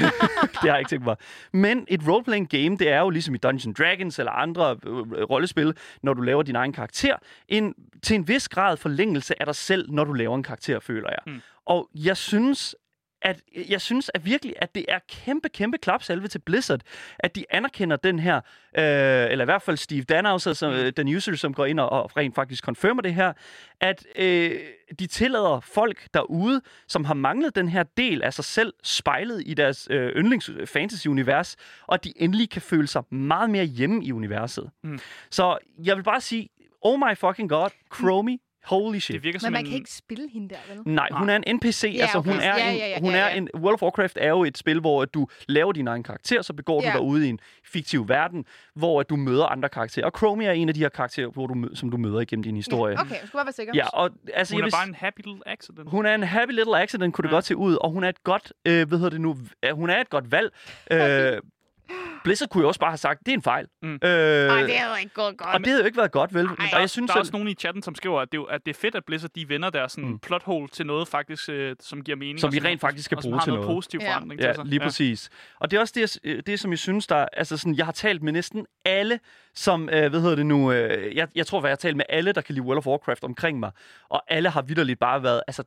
[0.54, 1.16] har jeg ikke tænkt mig.
[1.52, 5.74] Men et role-playing game, det er jo ligesom i Dungeons Dragons eller andre øh, rollespil,
[6.02, 7.16] når du laver din egen karakter,
[7.48, 11.08] en, til en vis grad forlængelse af dig selv, når du laver en karakter, føler
[11.10, 11.34] jeg.
[11.34, 11.40] Mm.
[11.66, 12.74] Og jeg synes,
[13.22, 16.81] at jeg synes at virkelig, at det er kæmpe, kæmpe klapsalve til Blizzard,
[17.18, 21.09] at de anerkender den her, øh, eller i hvert fald Steve Danhauser, som, øh, den
[21.16, 23.33] user, som går ind og, og rent faktisk confirmer det her,
[23.81, 24.61] at øh,
[24.98, 29.54] de tillader folk derude, som har manglet den her del af sig selv, spejlet i
[29.54, 34.12] deres øh, yndlings fantasy-univers, og at de endelig kan føle sig meget mere hjemme i
[34.12, 34.70] universet.
[34.83, 34.98] Mm.
[35.31, 36.48] Så jeg vil bare sige,
[36.81, 39.14] oh my fucking god, Chromie, holy shit.
[39.14, 39.66] Det virker Men man en...
[39.66, 40.83] kan ikke spille hende der, vel?
[40.94, 41.92] Nej, hun er en NPC.
[41.94, 42.31] Ja, altså, okay.
[42.31, 43.37] hun er, Ja, en, ja, ja, hun ja, er ja.
[43.37, 43.49] en...
[43.57, 46.83] World of Warcraft er jo et spil, hvor du laver din egen karakter, så begår
[46.83, 46.88] Ja.
[46.92, 48.44] du dig ude i en fiktiv verden,
[48.75, 50.07] hvor du møder andre karakterer.
[50.07, 52.42] Og Chromie er en af de her karakterer, hvor du, mø- som du møder igennem
[52.42, 52.92] din historie.
[52.94, 53.73] Ja, okay, jeg skulle bare være sikker.
[53.77, 55.90] Ja, og altså, Hun er vil bare en happy little accident.
[55.90, 57.37] hun er en happy little accident, kunne det Ja.
[57.37, 59.37] godt se ud, og hun er et godt, øh, hvad hedder det nu,
[59.73, 60.53] hun er et godt valg.
[60.92, 61.33] Øh,
[62.24, 63.66] Blizzard kunne jo også bare have sagt, det er en fejl.
[63.83, 63.92] Mm.
[63.92, 65.55] Øh, Ej, det havde ikke gået godt.
[65.55, 66.44] og det havde jo ikke været godt, vel?
[66.44, 68.33] Men og der, jeg synes, der er at, også nogen i chatten, som skriver, at
[68.33, 70.18] det, er at det er fedt, at Blizzard de vender deres sådan, Mm.
[70.18, 72.40] plot hole til noget, faktisk, øh, som giver mening.
[72.40, 73.64] Som og vi rent faktisk skal og bruge til noget.
[73.66, 73.77] noget.
[73.77, 74.11] positiv Ja.
[74.11, 74.64] forandring Ja, til sig.
[74.64, 75.31] lige præcis.
[75.61, 77.27] Og det er også det, jeg- det, som jeg synes, der...
[77.33, 79.20] Altså sådan, jeg har talt med næsten alle,
[79.55, 79.88] som...
[79.92, 80.72] Øh, hvad hedder det nu?
[80.72, 82.87] Øh, jeg, jeg tror, at jeg har talt med alle, der kan lide World of
[82.87, 83.70] Warcraft omkring mig.
[84.09, 85.42] Og alle har vidderligt bare været...
[85.46, 85.62] Altså,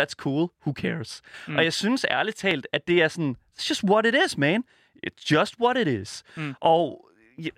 [0.00, 0.48] that's cool.
[0.66, 1.22] Who cares?
[1.46, 1.52] Mm.
[1.52, 1.58] Mm.
[1.58, 3.36] Og jeg synes ærligt talt, at det er sådan...
[3.58, 4.64] It's just what it is, man.
[5.06, 6.22] It's just what it is.
[6.36, 6.54] Mm.
[6.60, 7.08] Og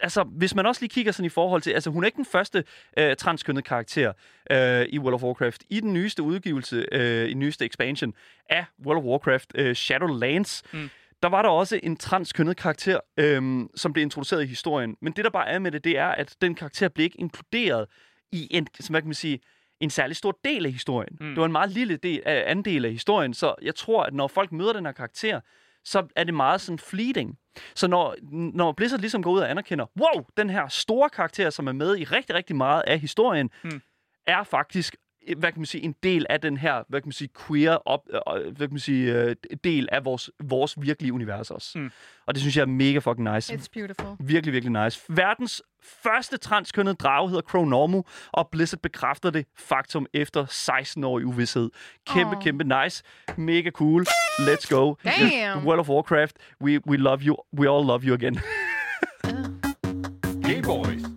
[0.03, 1.71] altså, hvis man også lige kigger sådan i forhold til...
[1.71, 2.65] Altså, hun er ikke den første
[2.99, 4.13] øh, transkønnede karakter
[4.51, 5.63] øh, i World of Warcraft.
[5.71, 8.15] I den nyeste udgivelse, øh, i den nyeste expansion
[8.51, 10.91] af World of Warcraft, øh, Shadowlands, Mm.
[11.23, 14.97] der var der også en transkønnet karakter, øhm, som blev introduceret i historien.
[15.03, 17.87] Men det, der bare er med det, det er, at den karakter blev ikke inkluderet
[18.33, 19.41] i en, som hvad kan man sige,
[19.81, 21.17] en særlig stor del af historien.
[21.21, 21.29] Mm.
[21.29, 24.29] Det var en meget lille del, af, andel af historien, så jeg tror, at når
[24.29, 25.41] folk møder den her karakter,
[25.85, 27.39] så er det meget sådan fleeting.
[27.75, 31.67] Så når, når Blizzard ligesom går ud og anerkender, wow, den her store karakter, som
[31.67, 33.81] er med i rigtig, rigtig meget af historien, Mm.
[34.27, 34.97] er faktisk
[35.37, 38.01] hvad kan man sige, en del af den her, hvad kan man sige, queer op,
[38.11, 41.79] øh, hvad kan man sige, øh, del af vores, vores virkelige univers også.
[41.79, 41.91] Mm.
[42.27, 43.55] Og det synes jeg er mega fucking nice.
[43.55, 44.17] It's beautiful.
[44.19, 45.01] Virkelig, virkelig nice.
[45.09, 45.63] Verdens
[46.03, 51.71] første transkønnede drage hedder Chronormu, og Blizzard bekræfter det faktum efter 16 år i uvidshed.
[52.07, 52.43] Kæmpe, Åh.
[52.43, 53.03] kæmpe nice.
[53.37, 54.07] Mega cool.
[54.39, 54.95] Let's go.
[55.05, 55.67] Damn.
[55.67, 56.37] World of Warcraft.
[56.63, 57.37] We, we love you.
[57.59, 58.35] We all love you again.
[60.43, 61.14] Gay Boys.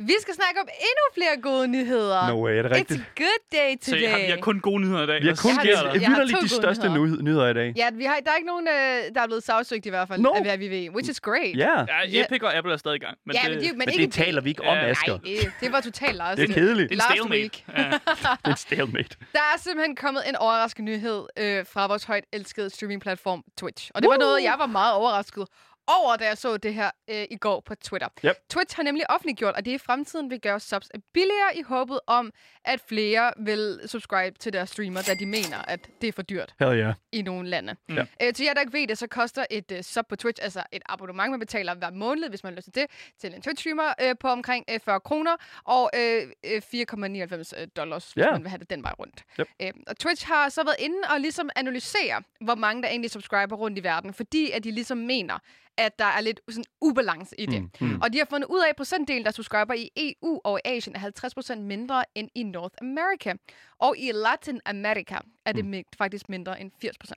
[0.00, 2.28] Vi skal snakke om endnu flere gode nyheder.
[2.28, 3.00] No way, er det It's rigtigt?
[3.00, 4.02] a good day Så today.
[4.02, 5.22] jeg har, vi har kun gode nyheder i dag.
[5.22, 7.22] Vi har kun Jeg har- jeg har to de gode største nyheder.
[7.22, 7.48] nyheder.
[7.48, 7.72] i dag.
[7.76, 10.20] Ja, vi har, der er ikke nogen, øh, der er blevet sagsøgt i hvert fald,
[10.20, 10.30] No.
[10.34, 10.90] af hvad vi ved.
[10.90, 11.56] Which is great.
[11.56, 12.24] Ja, Ja.
[12.24, 13.16] Epic og Apple er stadig i gang.
[13.26, 15.12] Men ja det, men, det, men, men ikke det taler vi ikke om, Ja, Asger.
[15.12, 16.36] Nej, det, det var totalt Lars.
[16.36, 16.90] Det er kedeligt.
[16.90, 17.58] det er en stalemate.
[18.44, 19.16] Det er stalemate.
[19.32, 23.90] Der er simpelthen kommet en overraskende nyhed øh, fra vores højt elskede streamingplatform Twitch.
[23.94, 24.20] Og det var Woo!
[24.20, 25.46] noget, jeg var meget overrasket
[25.88, 28.08] over, da jeg så det her øh, i går på Twitter.
[28.24, 28.36] Yep.
[28.50, 32.32] Twitch har nemlig offentliggjort, at det i fremtiden vil gøre subs billigere i håbet om,
[32.64, 36.54] at flere vil subscribe til deres streamer, da de mener, at det er for dyrt
[36.60, 36.94] Hell yeah.
[37.12, 37.76] i nogle lande.
[37.88, 38.04] Ja.
[38.22, 40.62] Øh, til jer, der ikke ved det, så koster et uh, sub på Twitch, altså
[40.72, 42.86] et abonnement, man betaler hver måned, hvis man har lyst til det,
[43.20, 48.24] til en Twitch-streamer øh, på omkring øh, 40 kroner, og øh, øh, 4,99 dollars, hvis
[48.24, 48.30] Ja.
[48.32, 49.24] man vil have det den vej rundt.
[49.40, 49.48] Yep.
[49.62, 53.56] Øh, og Twitch har så været inde og ligesom analysere, hvor mange der egentlig subscriber
[53.56, 55.38] rundt i verden, fordi at de ligesom mener,
[55.78, 57.62] at der er lidt sådan ubalance i det.
[57.62, 58.00] Mm, mm.
[58.00, 60.96] Og de har fundet ud af, at procentdelen, der subscriber i EU og i Asien,
[60.96, 63.34] er 50% mindre end i North America.
[63.78, 65.82] Og i Latin America er det mm.
[65.98, 67.12] faktisk mindre end 80%.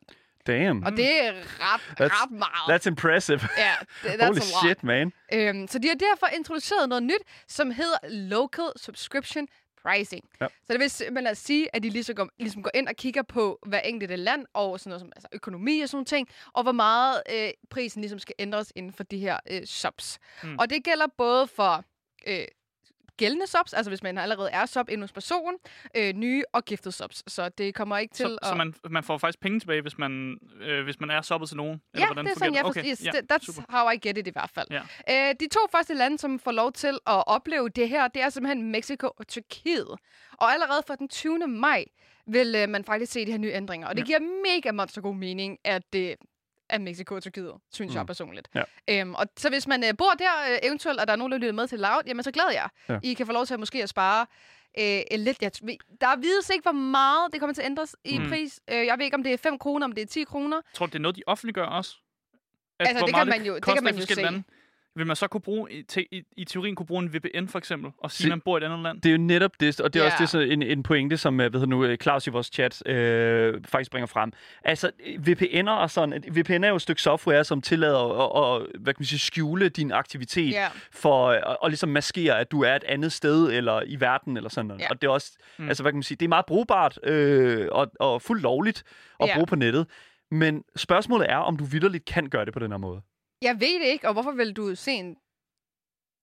[0.48, 0.84] Damn.
[0.84, 2.82] Og det er ret, That's- ret meget.
[2.82, 3.40] That's impressive.
[3.58, 3.72] ja,
[4.04, 4.64] det, that's Holy a lot.
[4.64, 5.14] shit, man.
[5.34, 9.48] Øhm, så de har derfor introduceret noget nyt, som hedder Local Subscription
[9.84, 10.30] Pricing.
[10.42, 10.48] Ja.
[10.48, 13.22] Så det vil simpelthen at sige, at de ligesom går, ligesom går ind og kigger
[13.22, 16.72] på hver enkelte land, og sådan noget som altså økonomi og sådan ting, og hvor
[16.72, 19.62] meget øh, prisen ligesom skal ændres inden for de her øh.
[20.44, 20.50] Mm.
[20.50, 20.58] Mm.
[20.60, 21.86] Og det gælder både for
[22.28, 22.46] øh,
[23.22, 25.56] gældende subs, altså hvis man allerede er sub inde hos personen,
[25.98, 27.24] øh, nye og giftede subs.
[27.28, 28.48] Så det kommer ikke til Så, at...
[28.48, 31.58] så man, man får faktisk penge tilbage, hvis man, øh, hvis man er soppet til
[31.58, 31.82] nogen?
[31.96, 32.80] Ja, det er sådan, jeg okay.
[32.84, 32.92] forstår.
[32.92, 33.62] Yes, ja, that- that's super.
[33.70, 34.68] how I get it i hvert fald.
[34.72, 34.82] Ja.
[35.30, 38.30] Øh, de to første lande, som får lov til at opleve det her, det er
[38.30, 39.88] simpelthen Mexico og Tyrkiet.
[40.38, 41.48] Og allerede fra den 20.
[41.48, 41.86] maj
[42.28, 43.88] vil øh, man faktisk se de her nye ændringer.
[43.88, 46.16] Og det giver mega monster god mening, at det
[46.72, 47.98] af Mexico og Tyrkiet, synes mm.
[47.98, 48.48] jeg personligt.
[48.56, 48.62] Ja.
[48.90, 51.38] Øhm, og så hvis man øh, bor der, øh, eventuelt, og der er nogen, der
[51.38, 52.70] lytter med til Loud, jamen så glæder jeg.
[52.90, 53.00] Ja.
[53.04, 54.26] I kan få lov til at måske at spare
[54.80, 55.42] øh, lidt.
[55.42, 55.52] Jeg,
[56.02, 58.30] der vides ikke, hvor meget det kommer til at ændres i Mm.
[58.30, 58.60] pris.
[58.72, 60.62] Øh, jeg ved ikke, om det er 5 kroner, om det er 10 kroner.
[60.74, 61.96] Tror du, det er noget, de offentliggør også?
[62.80, 64.22] Altså, hvor det kan man jo- det kan man jo se.
[64.22, 64.44] lande?
[64.96, 67.58] Vil man så kunne bruge, i, te, i, i teorien kunne bruge en VPN for
[67.58, 69.02] eksempel, og sige, at man bor i et andet land?
[69.02, 70.10] Det er jo netop det, og det er Ja.
[70.12, 72.48] også det, så en, en pointe, som øh, hvad hedder nu, øh, Claus i vores
[72.48, 74.32] chat øh, faktisk bringer frem.
[74.64, 74.92] Altså,
[75.28, 79.00] VPN'er og sådan, VPN er jo et stykke software, som tillader at, at hvad kan
[79.02, 80.68] man sige, skjule din aktivitet Ja.
[80.92, 84.38] for øh, at, at ligesom maskere, at du er et andet sted eller i verden
[84.38, 84.82] eller sådan noget.
[84.82, 84.90] Ja.
[84.90, 85.68] Og det er også, Mm.
[85.68, 88.84] altså hvad kan man sige, det er meget brugbart øh, og, og fuldt lovligt
[89.20, 89.34] at Ja.
[89.36, 89.88] bruge på nettet.
[90.32, 93.02] Men spørgsmålet er, om du vidderligt kan gøre det på den her måde.
[93.42, 95.16] Jeg ved det ikke, og hvorfor vil du se en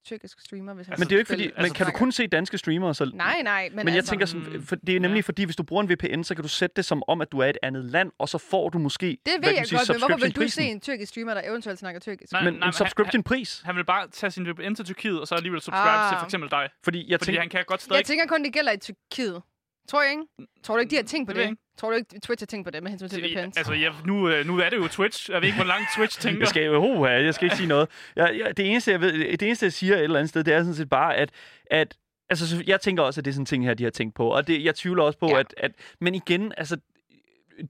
[0.06, 1.92] tyrkisk streamer, hvis han Altså, Men det er jo ikke fordi, spiller- men kan du
[1.92, 2.94] kun se danske streamere?
[2.94, 5.22] Så, Nej, nej, men, Men, jeg altså, tænker, sådan, for det er nemlig ja.
[5.22, 7.38] fordi, hvis du bruger en VPN, så kan du sætte det som om, at du
[7.38, 9.88] er i et andet land, og så får du måske, Det ved jeg sige, godt,
[9.88, 12.32] men hvorfor vil du se en tyrkisk streamer, der eventuelt snakker tyrkisk?
[12.32, 13.62] Nej, Men nej, en men subscription-pris.
[13.64, 16.10] Han vil bare tage sin VPN til Tyrkiet, og så alligevel subscribe Ah.
[16.12, 16.68] til for eksempel dig.
[16.84, 17.96] Fordi jeg Fordi tænker, han kan godt stadig...
[17.98, 19.42] Jeg tænker kun, det gælder i Tyrkiet.
[19.88, 20.22] Tror jeg ikke?
[20.62, 21.58] Tror du ikke, de har tænkt på Det det?
[21.78, 23.22] Tror du ikke, Twitch har tænkt på det med hensyn til.
[23.24, 23.56] VPNs?
[23.56, 25.30] Altså, jeg, nu, øh, nu er det jo Twitch.
[25.30, 26.40] Jeg ved ikke, hvor langt Twitch tænker.
[26.40, 27.88] jeg skal, jo, uh, jeg skal ikke sige noget.
[28.16, 30.54] Jeg, jeg, det, eneste, jeg ved, det eneste, jeg siger et eller andet sted, det
[30.54, 31.30] er sådan set bare, at,
[31.70, 31.96] at
[32.30, 34.14] altså, så jeg tænker også, at det er sådan en ting her, de har tænkt
[34.14, 34.28] på.
[34.28, 35.38] Og det, jeg tvivler også på, Ja.
[35.38, 35.72] at, at...
[36.00, 36.76] Men igen, altså,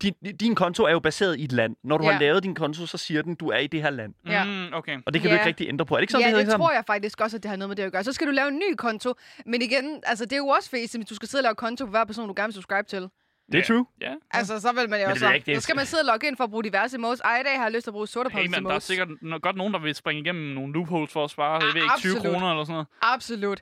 [0.02, 1.76] din, din konto er jo baseret i et land.
[1.84, 2.12] Når du Ja.
[2.12, 4.14] har lavet din konto, så siger den, du er i det her land.
[4.26, 4.44] Ja.
[4.44, 4.98] Mm, okay.
[5.06, 5.34] Og det kan Ja.
[5.36, 5.94] du ikke rigtig ændre på.
[5.94, 7.56] Er det ikke sådan, ja, det det hedder tror jeg faktisk også, at det har
[7.56, 8.04] noget med det at gøre.
[8.04, 9.14] Så skal du lave en ny konto.
[9.46, 11.84] Men igen, altså, det er jo også fedt, hvis du skal sidde og lave konto
[11.84, 13.08] på hver person, du gerne vil subscribe til.
[13.52, 13.86] Det er true.
[14.00, 14.12] Ja.
[14.30, 15.30] Altså, så vil man jo også...
[15.32, 15.54] ikke.
[15.54, 17.20] Så skal man sidde og logge ind for at bruge diverse emotes.
[17.20, 19.08] Ej, i dag har jeg lyst til at bruge sorte Hey, man, der er sikkert
[19.42, 22.12] godt nogen, der vil springe igennem nogle loopholes for at spare, jeg ved ikke, 20
[22.16, 22.32] absolut.
[22.34, 22.86] kroner eller sådan noget.
[23.02, 23.60] Absolut.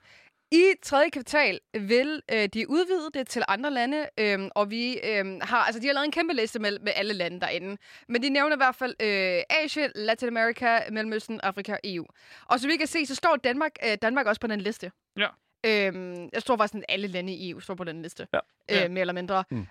[0.52, 5.40] I tredje kvartal vil øh, de udvide det til andre lande, øhm, og vi øhm,
[5.42, 7.76] har, altså de har lavet en kæmpe liste med, med alle lande derinde.
[8.08, 12.04] Men de nævner i hvert fald øh, Asien, Latinamerika, Mellemøsten, Afrika og EU.
[12.46, 14.90] Og som vi kan se, så står Danmark, øh, Danmark også på den liste.
[15.16, 15.28] Ja.
[15.66, 18.26] Øhm, jeg tror faktisk, at alle lande i EU står på den liste.
[18.32, 18.38] Ja.
[18.70, 18.88] Øh, Ja.
[18.88, 19.44] mere eller mindre.
[19.50, 19.66] Mm.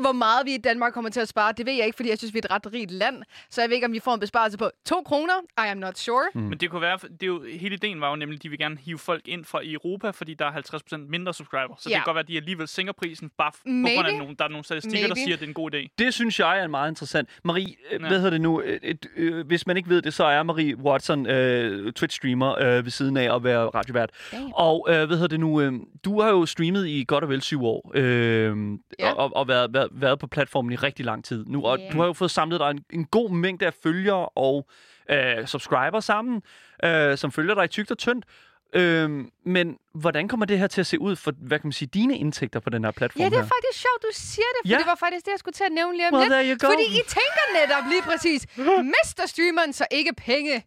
[0.00, 2.18] Hvor meget vi i Danmark kommer til at spare, det ved jeg ikke, fordi jeg
[2.18, 3.22] synes, vi er et ret rigt land.
[3.50, 5.32] Så jeg ved ikke, om vi får en besparelse på 2 kroner.
[5.58, 6.24] I am not sure.
[6.34, 6.40] Mm.
[6.40, 8.58] Men det kunne være, det er jo, hele ideen var jo nemlig, at de vil
[8.58, 11.74] gerne hive folk ind fra Europa, fordi der er 50% mindre subscriber.
[11.78, 11.96] Så det Ja.
[11.96, 14.08] kan godt være, at de alligevel sænker prisen, bare f- på grund Maybe.
[14.08, 15.20] af, nogle, der er nogle statistikker, der Maybe.
[15.20, 15.94] siger, at det er en god idé.
[15.98, 17.28] Det synes jeg er meget interessant.
[17.44, 18.08] Marie, øh, Ja.
[18.08, 18.60] hvad hedder det nu?
[18.60, 22.84] Øh, et, øh, hvis man ikke ved det, så er Marie Watson øh, Twitch-streamer øh,
[22.84, 24.10] ved siden af at være radiovært.
[24.32, 24.52] Damn.
[24.54, 25.60] Og øh, hvad hedder det nu?
[25.60, 25.72] Øh,
[26.04, 28.56] du har jo streamet i godt og vel syv år, øh,
[28.98, 29.12] Ja.
[29.12, 31.64] og, og været, været, været på platformen i rigtig lang tid nu.
[31.66, 31.88] Og Ja.
[31.92, 34.66] du har jo fået samlet dig en, en god mængde af følgere og
[35.10, 36.42] øh, subscriber sammen,
[36.84, 38.24] øh, som følger dig i tygt og tyndt.
[38.72, 39.10] Øh,
[39.44, 42.18] men hvordan kommer det her til at se ud for, hvad kan man sige, dine
[42.18, 43.48] indtægter på den her platform Ja, det er her?
[43.48, 44.78] faktisk sjovt, du siger det, for Ja.
[44.78, 46.62] det var faktisk det, jeg skulle til at nævne lige om Well, lidt.
[46.62, 48.46] Fordi I tænker netop lige præcis,
[48.96, 50.64] mister streameren så ikke penge?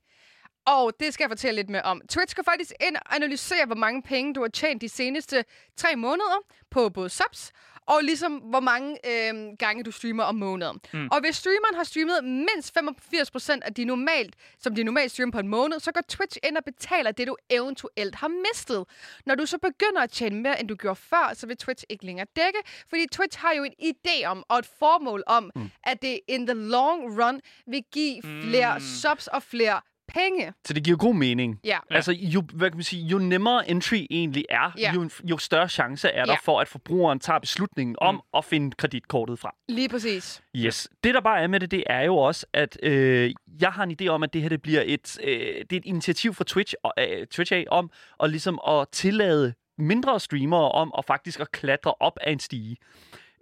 [0.65, 2.01] Og det skal jeg fortælle lidt mere om.
[2.09, 5.45] Twitch skal faktisk ind og analysere, hvor mange penge du har tjent de seneste
[5.77, 6.37] tre måneder
[6.71, 7.51] på både subs,
[7.89, 10.79] og ligesom hvor mange øh, gange du streamer om måneden.
[10.93, 11.07] Mm.
[11.11, 15.39] Og hvis streameren har streamet mindst 85% af de normalt, som de normalt streamer på
[15.39, 18.85] en måned, så går Twitch ind og betaler det, du eventuelt har mistet.
[19.25, 22.05] Når du så begynder at tjene mere, end du gjorde før, så vil Twitch ikke
[22.05, 25.69] længere dække, fordi Twitch har jo en idé om, og et formål om, mm.
[25.83, 28.79] at det in the long run vil give flere Mm.
[29.01, 29.81] subs og flere
[30.13, 30.53] penge.
[30.65, 31.59] Så det giver god mening.
[31.63, 31.77] Ja.
[31.89, 34.93] Altså, jo, hvad kan man sige, jo nemmere entry egentlig er, Ja.
[34.93, 36.37] jo, jo større chance er der Ja.
[36.43, 39.51] for, at forbrugeren tager beslutningen om at finde kreditkortet frem.
[39.69, 40.41] Lige præcis.
[40.55, 40.89] Yes.
[41.03, 43.95] Det, der bare er med det, det er jo også, at øh, jeg har en
[44.01, 45.37] idé om, at det her det bliver et, øh,
[45.69, 47.91] det er et initiativ fra Twitch, og, øh, Twitch af, om
[48.23, 52.77] at, ligesom at tillade mindre streamere om at faktisk at klatre op af en stige.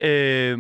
[0.01, 0.60] Øh,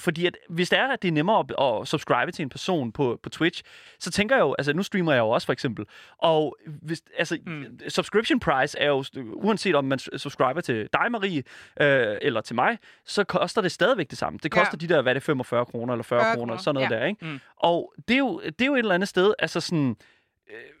[0.00, 2.92] fordi at, hvis det er, at det er nemmere at, at subscribe til en person
[2.92, 3.62] på, på Twitch,
[3.98, 5.86] så tænker jeg jo, altså nu streamer jeg jo også for eksempel,
[6.18, 7.64] og hvis, altså, mm.
[7.88, 11.42] subscription price er jo, uanset om man subscriber til dig, Marie,
[11.80, 14.38] øh, eller til mig, så koster det stadigvæk det samme.
[14.42, 14.86] Det koster Ja.
[14.86, 16.96] de der, hvad er det, 45 kroner eller 40 40 kroner, sådan noget ja.
[16.96, 17.26] der, ikke?
[17.26, 17.40] Mm.
[17.56, 19.96] Og det er, jo, det er jo et eller andet sted, altså sådan,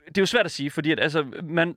[0.08, 1.76] det er jo svært at sige, fordi at, altså, man,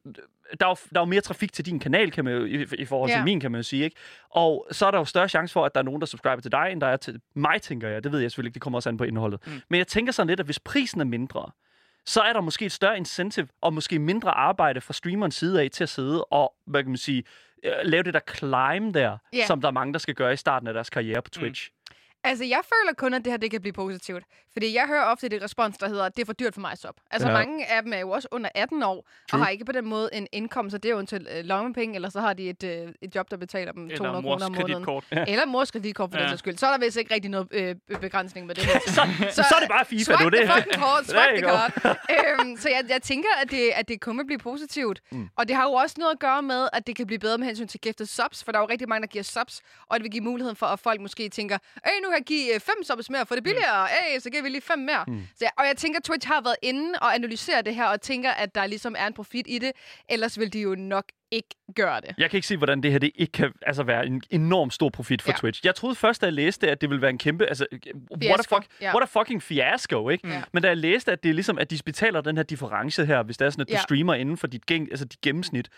[0.59, 2.65] der, er jo, der er jo mere trafik til din kanal, kan man jo, i,
[2.77, 3.23] i forhold til Ja.
[3.23, 3.95] min, kan man jo sige, ikke?
[4.29, 6.51] Og så er der jo større chance for, at der er nogen, der subscriber til
[6.51, 8.03] dig, end der er til mig, tænker jeg.
[8.03, 9.39] Det ved jeg selvfølgelig ikke, det kommer også an på indholdet.
[9.47, 9.61] Mm.
[9.69, 11.51] Men jeg tænker sådan lidt, at hvis prisen er mindre,
[12.05, 15.69] så er der måske et større incentive, og måske mindre arbejde fra streamerens side af
[15.71, 17.23] til at sidde og, hvad kan man sige,
[17.63, 19.45] øh, lave det der climb der, Ja.
[19.45, 21.69] som der er mange, der skal gøre i starten af deres karriere på Twitch.
[22.23, 24.23] Altså, jeg føler kun, at det her det kan blive positivt.
[24.53, 26.77] Fordi jeg hører ofte det respons, der hedder, det er for dyrt for mig at
[26.77, 27.01] stoppe.
[27.11, 27.33] Altså, Ja.
[27.33, 29.39] mange af dem er jo også under 18 år, True.
[29.39, 31.95] og har ikke på den måde en indkomst, så det er jo eventuelt øh, lommepenge,
[31.95, 34.81] eller så har de et, øh, et job, der betaler dem 200 Eller kroner om
[34.81, 35.01] måneden.
[35.11, 35.25] Ja.
[35.27, 36.21] Eller mors kreditkort for ja.
[36.23, 36.57] Den sags skyld.
[36.57, 38.79] Så er der vist ikke rigtig noget øh, begrænsning med det her.
[38.87, 38.93] Så,
[39.35, 40.29] så, så er det bare FIFA, du.
[40.29, 40.49] Det.
[40.51, 41.55] fucking the you go.
[41.57, 41.97] card.
[42.39, 45.01] øhm, så jeg, jeg tænker, at det, at det kun vil blive positivt.
[45.11, 45.29] Mm.
[45.35, 47.47] Og det har jo også noget at gøre med, at det kan blive bedre med
[47.47, 50.03] hensyn til gifted subs, for der er jo rigtig mange, der giver subs, og det
[50.03, 53.09] vil give muligheden for, at folk måske tænker, hey, nu kan give øh, fem subs
[53.09, 55.03] mere, for det er billigere, hey, så giver vi lige fem mere.
[55.07, 55.21] Mm.
[55.35, 58.55] Så, og jeg tænker, Twitch har været inde og analysere det her, og tænker, at
[58.55, 59.71] der ligesom er en profit i det,
[60.09, 62.15] ellers vil de jo nok ikke gøre det.
[62.17, 64.89] Jeg kan ikke se, hvordan det her det ikke kan altså, være en enorm stor
[64.89, 65.35] profit for Ja.
[65.37, 65.61] Twitch.
[65.65, 67.45] Jeg troede først, da jeg læste, at det ville være en kæmpe...
[67.45, 68.95] Altså, what, a Fiasko, fuck, ja.
[68.95, 70.27] what a fucking fiasco, ikke?
[70.27, 70.41] Ja.
[70.51, 73.23] Men da jeg læste, at det er ligesom, at de betaler den her difference her,
[73.23, 73.81] hvis det er sådan, at du Ja.
[73.81, 75.69] streamer inden for dit, gæng, altså dit gennemsnit,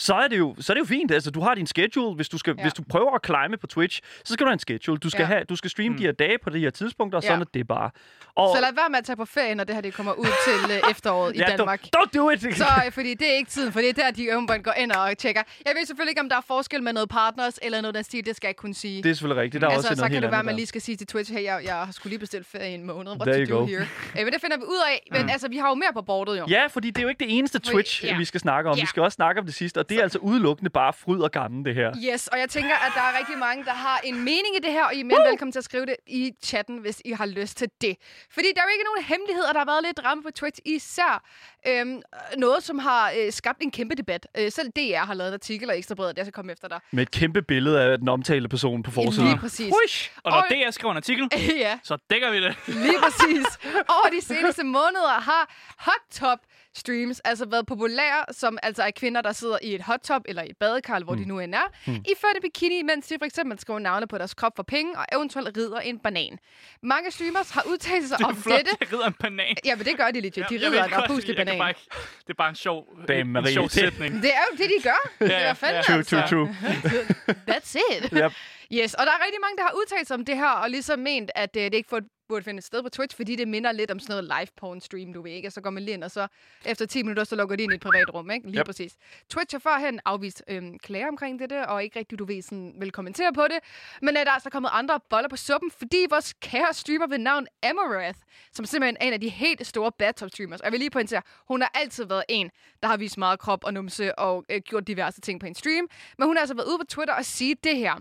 [0.00, 1.10] så er, det jo, så er det jo fint.
[1.10, 2.14] Altså, du har din schedule.
[2.16, 2.62] Hvis du, skal, Ja.
[2.62, 4.98] hvis du prøver at climbe på Twitch, så skal du have en schedule.
[4.98, 5.26] Du skal, Ja.
[5.26, 7.28] have, du skal streame de her dage på de her tidspunkter, og Ja.
[7.28, 7.90] sådan er det bare.
[8.34, 10.26] Og, Så lad være med at tage på ferie, når det her det kommer ud
[10.44, 11.82] til øh, efteråret i ja, Danmark.
[11.96, 12.40] Don't, don't do it!
[12.40, 14.92] Så, øh, fordi det er ikke tiden, for det er der, de øvrigt går ind
[14.92, 15.42] og tjekker.
[15.66, 18.26] Jeg ved selvfølgelig ikke, om der er forskel med noget partners eller noget den stil,
[18.26, 19.02] det skal jeg ikke kunne sige.
[19.02, 19.60] det er selvfølgelig rigtigt.
[19.62, 21.06] Der er altså, også så noget kan det være, at man lige skal sige til
[21.06, 23.10] Twitch, hey, jeg, jeg har skulle lige bestilt ferie i en måned.
[23.12, 23.66] What There to you do go.
[23.66, 23.80] here?
[24.18, 25.08] Øh, men det finder vi ud af.
[25.20, 26.46] Men altså, vi har jo mere på bordet jo.
[26.48, 28.16] Ja, fordi det er jo ikke det eneste Twitch, ja.
[28.16, 28.76] vi skal snakke om.
[28.76, 28.82] Ja.
[28.82, 31.30] Vi skal også snakke om det sidste, og det er altså udelukkende bare fryd og
[31.30, 31.94] gammel, det her.
[32.12, 34.72] Yes, og jeg tænker, at der er rigtig mange, der har en mening i det
[34.72, 37.26] her, og I er mere velkommen til at skrive det i chatten, hvis I har
[37.26, 37.96] lyst til det.
[38.30, 41.24] Fordi der er jo ikke nogen hemmeligheder, der har været lidt drama på Twitch, især
[41.66, 42.02] øhm,
[42.36, 44.26] noget, som har øh, skabt en kæmpe debat.
[44.38, 46.80] Øh, selv DR har lavet en artikel og ekstrabladet, jeg skal komme efter dig.
[46.90, 49.28] Med et kæmpe billede af den omtalte person på forsiden.
[49.28, 49.72] Lige præcis.
[49.72, 50.10] Huish!
[50.22, 51.78] Og når Og- DR skriver en artikel, ja.
[51.82, 52.56] så dækker vi det.
[52.66, 53.46] Lige præcis.
[53.88, 56.38] Over de seneste måneder har hot top
[56.74, 60.42] streams altså været populære, som altså er kvinder, der sidder i et hot tub eller
[60.42, 61.22] i et badekar, eller hvor Hmm.
[61.22, 61.92] de nu end er, mm.
[61.94, 65.04] iført en bikini, mens de for eksempel skriver navne på deres krop for penge, og
[65.12, 66.38] eventuelt rider en banan.
[66.82, 68.70] Mange streamers har udtalt sig Det er om flot, dette.
[68.80, 69.56] jeg rider en banan.
[69.64, 70.34] Ja, men det gør de legit.
[70.34, 71.06] De Jeg rider en godt,
[71.50, 71.58] kan banan.
[71.58, 73.52] bare ikke- Det er bare en sjov, Damn, en Marie.
[73.52, 74.22] sjov Det- sætning.
[74.22, 75.10] Det er jo det, de gør.
[75.20, 75.82] Ja, Det er fandme ja.
[75.82, 76.20] True, altså.
[76.28, 77.34] true, true.
[77.50, 78.10] That's it.
[78.12, 78.32] Yep.
[78.72, 80.98] Yes, og der er rigtig mange, der har udtalt sig om det her, og ligesom
[80.98, 83.90] ment, at øh, det ikke får- burde finde sted på Twitch, fordi det minder lidt
[83.90, 85.48] om sådan noget live porn stream, du ved ikke?
[85.48, 86.26] Og så går man lige ind, og så
[86.64, 88.46] efter 10 minutter, så logger de ind i et privat rum, ikke?
[88.50, 88.66] Lige Yep.
[88.66, 88.96] præcis.
[89.30, 92.92] Twitch har førhen afvist øhm, klager omkring det, og ikke rigtig, du ved, sådan, vil
[92.92, 93.58] kommentere på det.
[94.02, 97.18] Men øh, der er altså kommet andre boller på suppen, fordi vores kære streamer ved
[97.18, 98.18] navn Amaranth,
[98.52, 101.22] som simpelthen er en af de helt store bathtub streamers, og jeg vil lige pointere,
[101.48, 102.50] hun har altid været en,
[102.82, 105.88] der har vist meget krop og numse og øh, gjort diverse ting på en stream.
[106.18, 107.94] Men hun har altså været ude på Twitter og sige det her.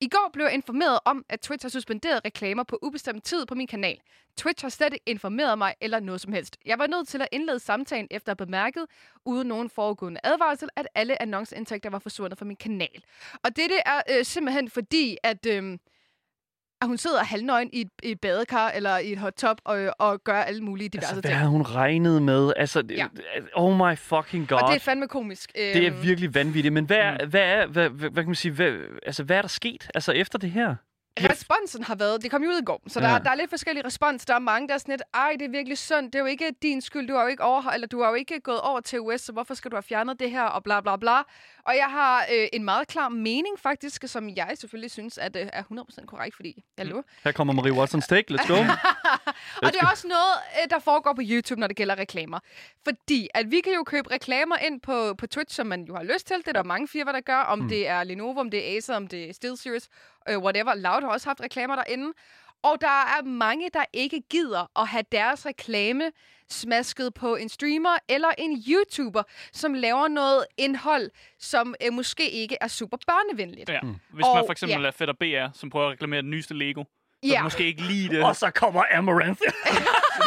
[0.00, 3.54] I går blev jeg informeret om, at Twitch har suspenderet reklamer på ubestemt tid på
[3.54, 4.00] min kanal.
[4.36, 6.56] Twitch har slet ikke informeret mig eller noget som helst.
[6.66, 8.86] Jeg var nødt til at indlede samtalen efter at bemærket,
[9.24, 13.04] uden nogen foregående advarsel, at alle annonceindtægter var forsvundet fra min kanal.
[13.44, 15.78] Og dette er øh, simpelthen fordi, at, øh,
[16.86, 19.94] at hun sidder halvnøgen i et, i et badekar eller i et hot tub og,
[19.98, 21.40] og gør alle mulige diverse Altså, hvad ting.
[21.40, 22.52] har hun regnet med?
[22.56, 23.06] Altså, Ja.
[23.54, 24.62] oh my fucking god.
[24.62, 25.52] Og det er fandme komisk.
[25.54, 26.72] det er Øhm, virkelig vanvittigt.
[26.72, 28.72] Men hvad, er, hvad, er, hvad, hvad, hvad kan man sige, hvad,
[29.06, 30.74] altså, hvad er der sket altså, efter det her?
[31.20, 33.18] Responsen har været, det kom jo ud i går, så der, Ja.
[33.18, 34.24] der er lidt forskellige respons.
[34.24, 36.24] Der er mange, der er sådan lidt, ej, det er virkelig synd, det er jo
[36.26, 38.80] ikke din skyld, du har jo ikke over, eller du har jo ikke gået over
[38.80, 41.16] til US, så hvorfor skal du have fjernet det her, og bla bla bla.
[41.64, 45.46] Og jeg har øh, en meget klar mening faktisk, som jeg selvfølgelig synes at, øh,
[45.52, 47.02] er 100% korrekt, fordi, hallo.
[47.24, 48.34] Her kommer Marie Watsons take.
[48.34, 48.54] Let's go.
[49.62, 52.38] Og det er også noget, øh, der foregår på YouTube, når det gælder reklamer.
[52.84, 56.02] Fordi at vi kan jo købe reklamer ind på, på Twitch, som man jo har
[56.02, 56.36] lyst til.
[56.36, 57.38] Det er der mange firmaer, der gør.
[57.38, 57.68] Om mm.
[57.68, 59.88] det er Lenovo, om det er Acer, om det er SteelSeries,
[60.28, 60.74] øh, whatever.
[60.74, 62.12] Loud har også haft reklamer derinde.
[62.62, 62.86] Og der
[63.18, 66.10] er mange, der ikke gider at have deres reklame
[66.50, 72.56] smasket på en streamer eller en YouTuber, som laver noget indhold, som øh, måske ikke
[72.60, 73.68] er super børnevenligt.
[73.70, 73.80] Ja.
[73.82, 74.86] Hvis man for eksempel ja.
[74.86, 76.88] er Fætter BR, som prøver at reklamere den nyeste Lego, så
[77.22, 77.28] Ja.
[77.28, 77.42] ja.
[77.42, 78.24] måske ikke lige det.
[78.24, 79.40] Og så kommer Amaranth.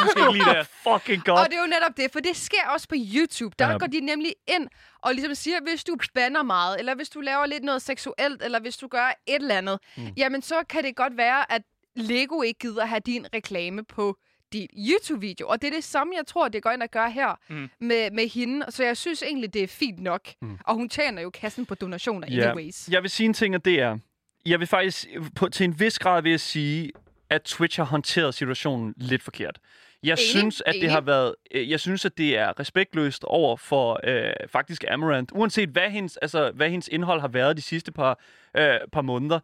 [0.03, 0.67] måske ikke lige det.
[0.87, 1.39] fucking god.
[1.39, 3.55] Og det er jo netop det, for det sker også på YouTube.
[3.59, 3.77] Der Ja.
[3.77, 4.67] går de nemlig ind
[5.01, 8.59] og ligesom siger, hvis du banner meget, eller hvis du laver lidt noget seksuelt, eller
[8.59, 10.03] hvis du gør et eller andet, mm.
[10.17, 11.61] jamen så kan det godt være, at
[11.95, 14.17] Lego ikke gider have din reklame på
[14.53, 15.47] din YouTube-video.
[15.47, 17.69] Og det er det samme, jeg tror, det går ind og gør her mm.
[17.79, 18.65] med, med hende.
[18.69, 20.21] Så jeg synes egentlig, det er fint nok.
[20.41, 20.57] Mm.
[20.65, 22.49] Og hun tjener jo kassen på donationer Ja.
[22.49, 22.87] anyways.
[22.91, 23.97] Jeg vil sige en ting, og det er,
[24.45, 26.91] jeg vil faktisk på, til en vis grad vil jeg sige,
[27.29, 29.59] at Twitch har håndteret situationen lidt forkert.
[30.03, 30.91] Jeg Enig, synes, at det enig.
[30.91, 35.69] har været, øh, jeg synes, at det er respektløst over for øh, faktisk Amaranth, uanset
[35.69, 38.19] hvad hendes, altså, hvad hendes indhold har været de sidste par,
[38.57, 39.39] øh, par måneder.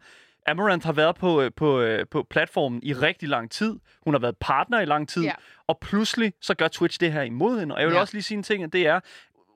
[0.46, 3.76] Amaranth har været på, øh, på, øh, på platformen i rigtig lang tid.
[4.04, 5.22] Hun har været partner i lang tid.
[5.22, 5.32] Ja.
[5.66, 7.74] Og pludselig så gør Twitch det her imod hende.
[7.74, 8.00] Og jeg vil Ja.
[8.00, 9.00] også lige sige en ting, og det er,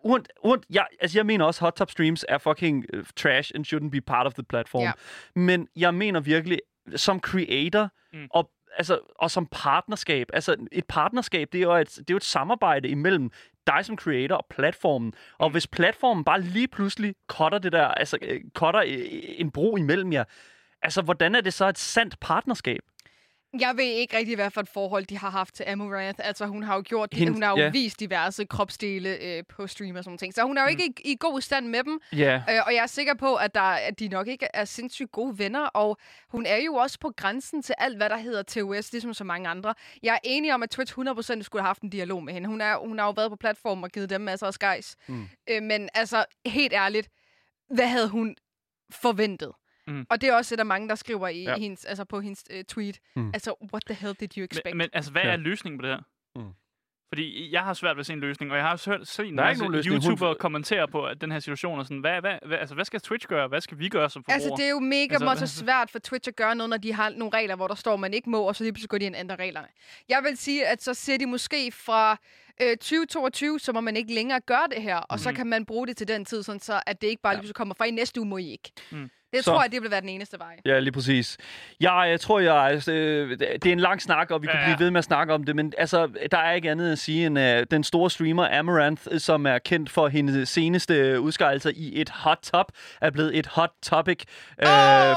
[0.05, 2.84] Uant, uant, jeg, altså jeg mener også, hot top streams er fucking
[3.16, 4.82] trash and shouldn't be part of the platform.
[4.82, 4.92] Ja.
[5.36, 6.59] Men jeg mener virkelig,
[6.96, 8.26] som creator mm.
[8.30, 10.27] og, altså, og som partnerskab.
[10.33, 13.31] Altså, et partnerskab, det er jo et, det er jo et samarbejde imellem
[13.66, 15.12] dig som creator og platformen.
[15.39, 15.53] Og Mm.
[15.53, 19.05] hvis platformen bare lige pludselig cutter det der, altså øh, cutter øh,
[19.39, 20.25] en bro imellem jer,
[20.83, 22.81] altså, hvordan er det så et sandt partnerskab?
[23.61, 26.20] Jeg ved ikke rigtig, hvad for et forhold de har haft til Amaranth.
[26.24, 27.70] Altså, hun har jo gjort, Hende- hun har jo ja.
[27.70, 30.34] vist diverse kropsdele øh, på stream og sådan ting.
[30.34, 32.01] Så hun er jo ikke i, i god stand med dem.
[32.12, 32.34] Ja.
[32.51, 35.38] Øh, og jeg er sikker på, at, der, at de nok ikke er sindssygt gode
[35.38, 35.96] venner, og
[36.28, 39.48] hun er jo også på grænsen til alt, hvad der hedder TOS, ligesom så mange
[39.48, 39.74] andre.
[40.03, 42.48] Jeg er enig om, at Twitch 100% skulle have haft en dialog med hende.
[42.48, 44.96] Hun, er, hun har jo været på platformen og givet dem masser af skejs.
[45.09, 45.28] Mm.
[45.51, 47.09] Øh, men altså, helt ærligt,
[47.74, 48.36] hvad havde hun
[48.92, 49.53] forventet?
[49.91, 50.07] Mm.
[50.11, 51.51] Og det er også et af mange, der skriver i Ja.
[51.51, 51.57] ja.
[51.59, 52.99] hendes, altså på hendes uh, tweet.
[53.16, 53.30] Mm.
[53.34, 54.64] Altså, what the hell did you expect?
[54.64, 55.30] Men, men altså, hvad Ja.
[55.32, 56.01] er løsningen på det her?
[56.43, 56.51] Mm.
[57.09, 59.26] Fordi jeg har svært ved at se en løsning, og jeg har også hørt set
[59.28, 59.95] en Der masse løsning.
[60.03, 62.84] Hun- YouTubere kommentere på at den her situation, og sådan, hvad, hvad, hvad, altså, hvad
[62.84, 63.49] skal Twitch gøre?
[63.49, 64.34] Hvad skal vi gøre som forbrugere?
[64.34, 66.76] Altså, det er jo mega Altså, altså, hvad- svært for Twitch at gøre noget, når
[66.76, 68.99] de har nogle regler, hvor der står, man ikke må, og så lige pludselig går
[68.99, 69.66] de ind og ændrer reglerne.
[70.09, 72.16] Jeg vil sige, at så ser de måske fra
[72.62, 75.36] øh, 2022, så må man ikke længere gøre det her, og så Mhm.
[75.36, 77.55] kan man bruge det til den tid, sådan så at det ikke bare lige pludselig
[77.55, 78.72] kommer fra i næste uge, må I ikke.
[78.93, 79.11] Mm.
[79.33, 80.57] Det Så- tror jeg, det vil være den eneste vej.
[80.64, 81.39] Ja, lige præcis.
[81.81, 84.76] Jeg, jeg tror, jeg, øh, det er en lang snak, og vi Ja, kunne ja.
[84.76, 87.26] blive ved med at snakke om det, men altså, der er ikke andet at sige
[87.26, 92.01] end uh, den store streamer Amaranth, øh, som er kendt for hendes seneste udskejelser i
[92.01, 94.22] et hot top, er blevet et hot topic
[94.61, 94.66] øh,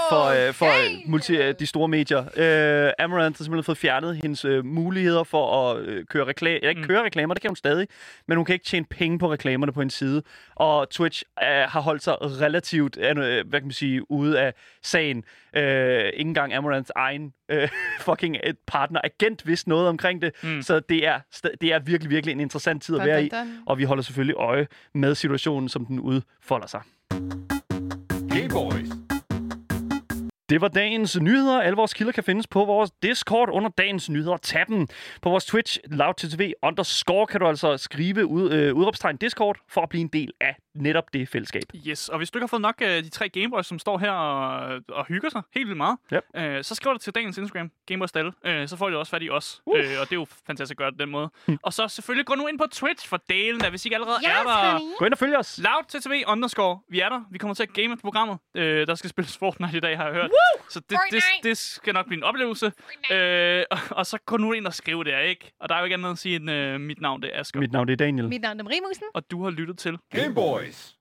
[0.09, 0.89] for, øh, for Okay.
[1.05, 2.19] multi, øh, de store medier.
[2.19, 6.59] Øh, Amaranth har simpelthen fået fjernet hendes øh, muligheder for at øh, køre reklamer.
[6.63, 6.87] Ja, ikke Mm.
[6.87, 7.87] køre reklamer, det kan hun stadig,
[8.27, 10.23] men hun kan ikke tjene penge på reklamerne på en side.
[10.55, 15.23] Og Twitch øh, har holdt sig relativt, øh, hvad kan man sige, ude af sagen.
[15.55, 17.69] Øh, ikke engang Amaranths egen øh,
[18.05, 20.31] fucking øh, partner agent vidste noget omkring det.
[20.43, 20.61] Mm.
[20.61, 21.19] Så det er,
[21.61, 23.31] det er virkelig, virkelig en interessant tid at være i.
[23.65, 26.81] Og vi holder selvfølgelig øje med situationen, som den udfolder sig.
[28.29, 29.02] Gameboys.
[30.53, 31.61] Det var dagens nyheder.
[31.61, 34.37] Alle vores kilder kan findes på vores Discord under dagens nyheder.
[34.37, 34.87] Tag dem.
[35.21, 39.89] På vores Twitch, loudttv underscore, kan du altså skrive ud, øh, udråbstegn Discord for at
[39.89, 41.63] blive en del af netop det fællesskab.
[41.87, 44.11] Yes, og hvis du ikke har fået nok af de tre Gameboys, som står her
[44.11, 46.23] og, og hygger sig helt vildt meget, Yep.
[46.35, 49.23] øh, så skriv dig til dagens Instagram, Gameboys Dalle, øh, så får du også fat
[49.23, 49.61] i os.
[49.65, 49.79] Uh.
[49.79, 51.29] Øh, og det er jo fantastisk at gøre det den måde.
[51.63, 54.17] og så selvfølgelig gå nu ind på Twitch for delen, der hvis I ikke allerede
[54.23, 54.71] Yes, er der.
[54.71, 54.95] honey.
[54.99, 55.57] Gå ind og følg os.
[55.63, 56.79] Loud til TV underscore.
[56.89, 57.21] Vi er der.
[57.31, 58.37] Vi kommer til at game programmet.
[58.55, 60.29] Øh, der skal spilles Fortnite i dag, har jeg hørt.
[60.69, 62.71] Så det, det, det, skal nok blive en oplevelse.
[63.11, 65.51] Øh, og, og så gå nu ind og skriv der, ikke?
[65.59, 67.59] Og der er jo ikke andet at sige, end øh, mit navn det er Asger.
[67.59, 68.29] Mit navn det er Daniel.
[68.29, 69.03] Mit navn er Marie Musen.
[69.13, 70.95] Og du har lyttet til Gameboys.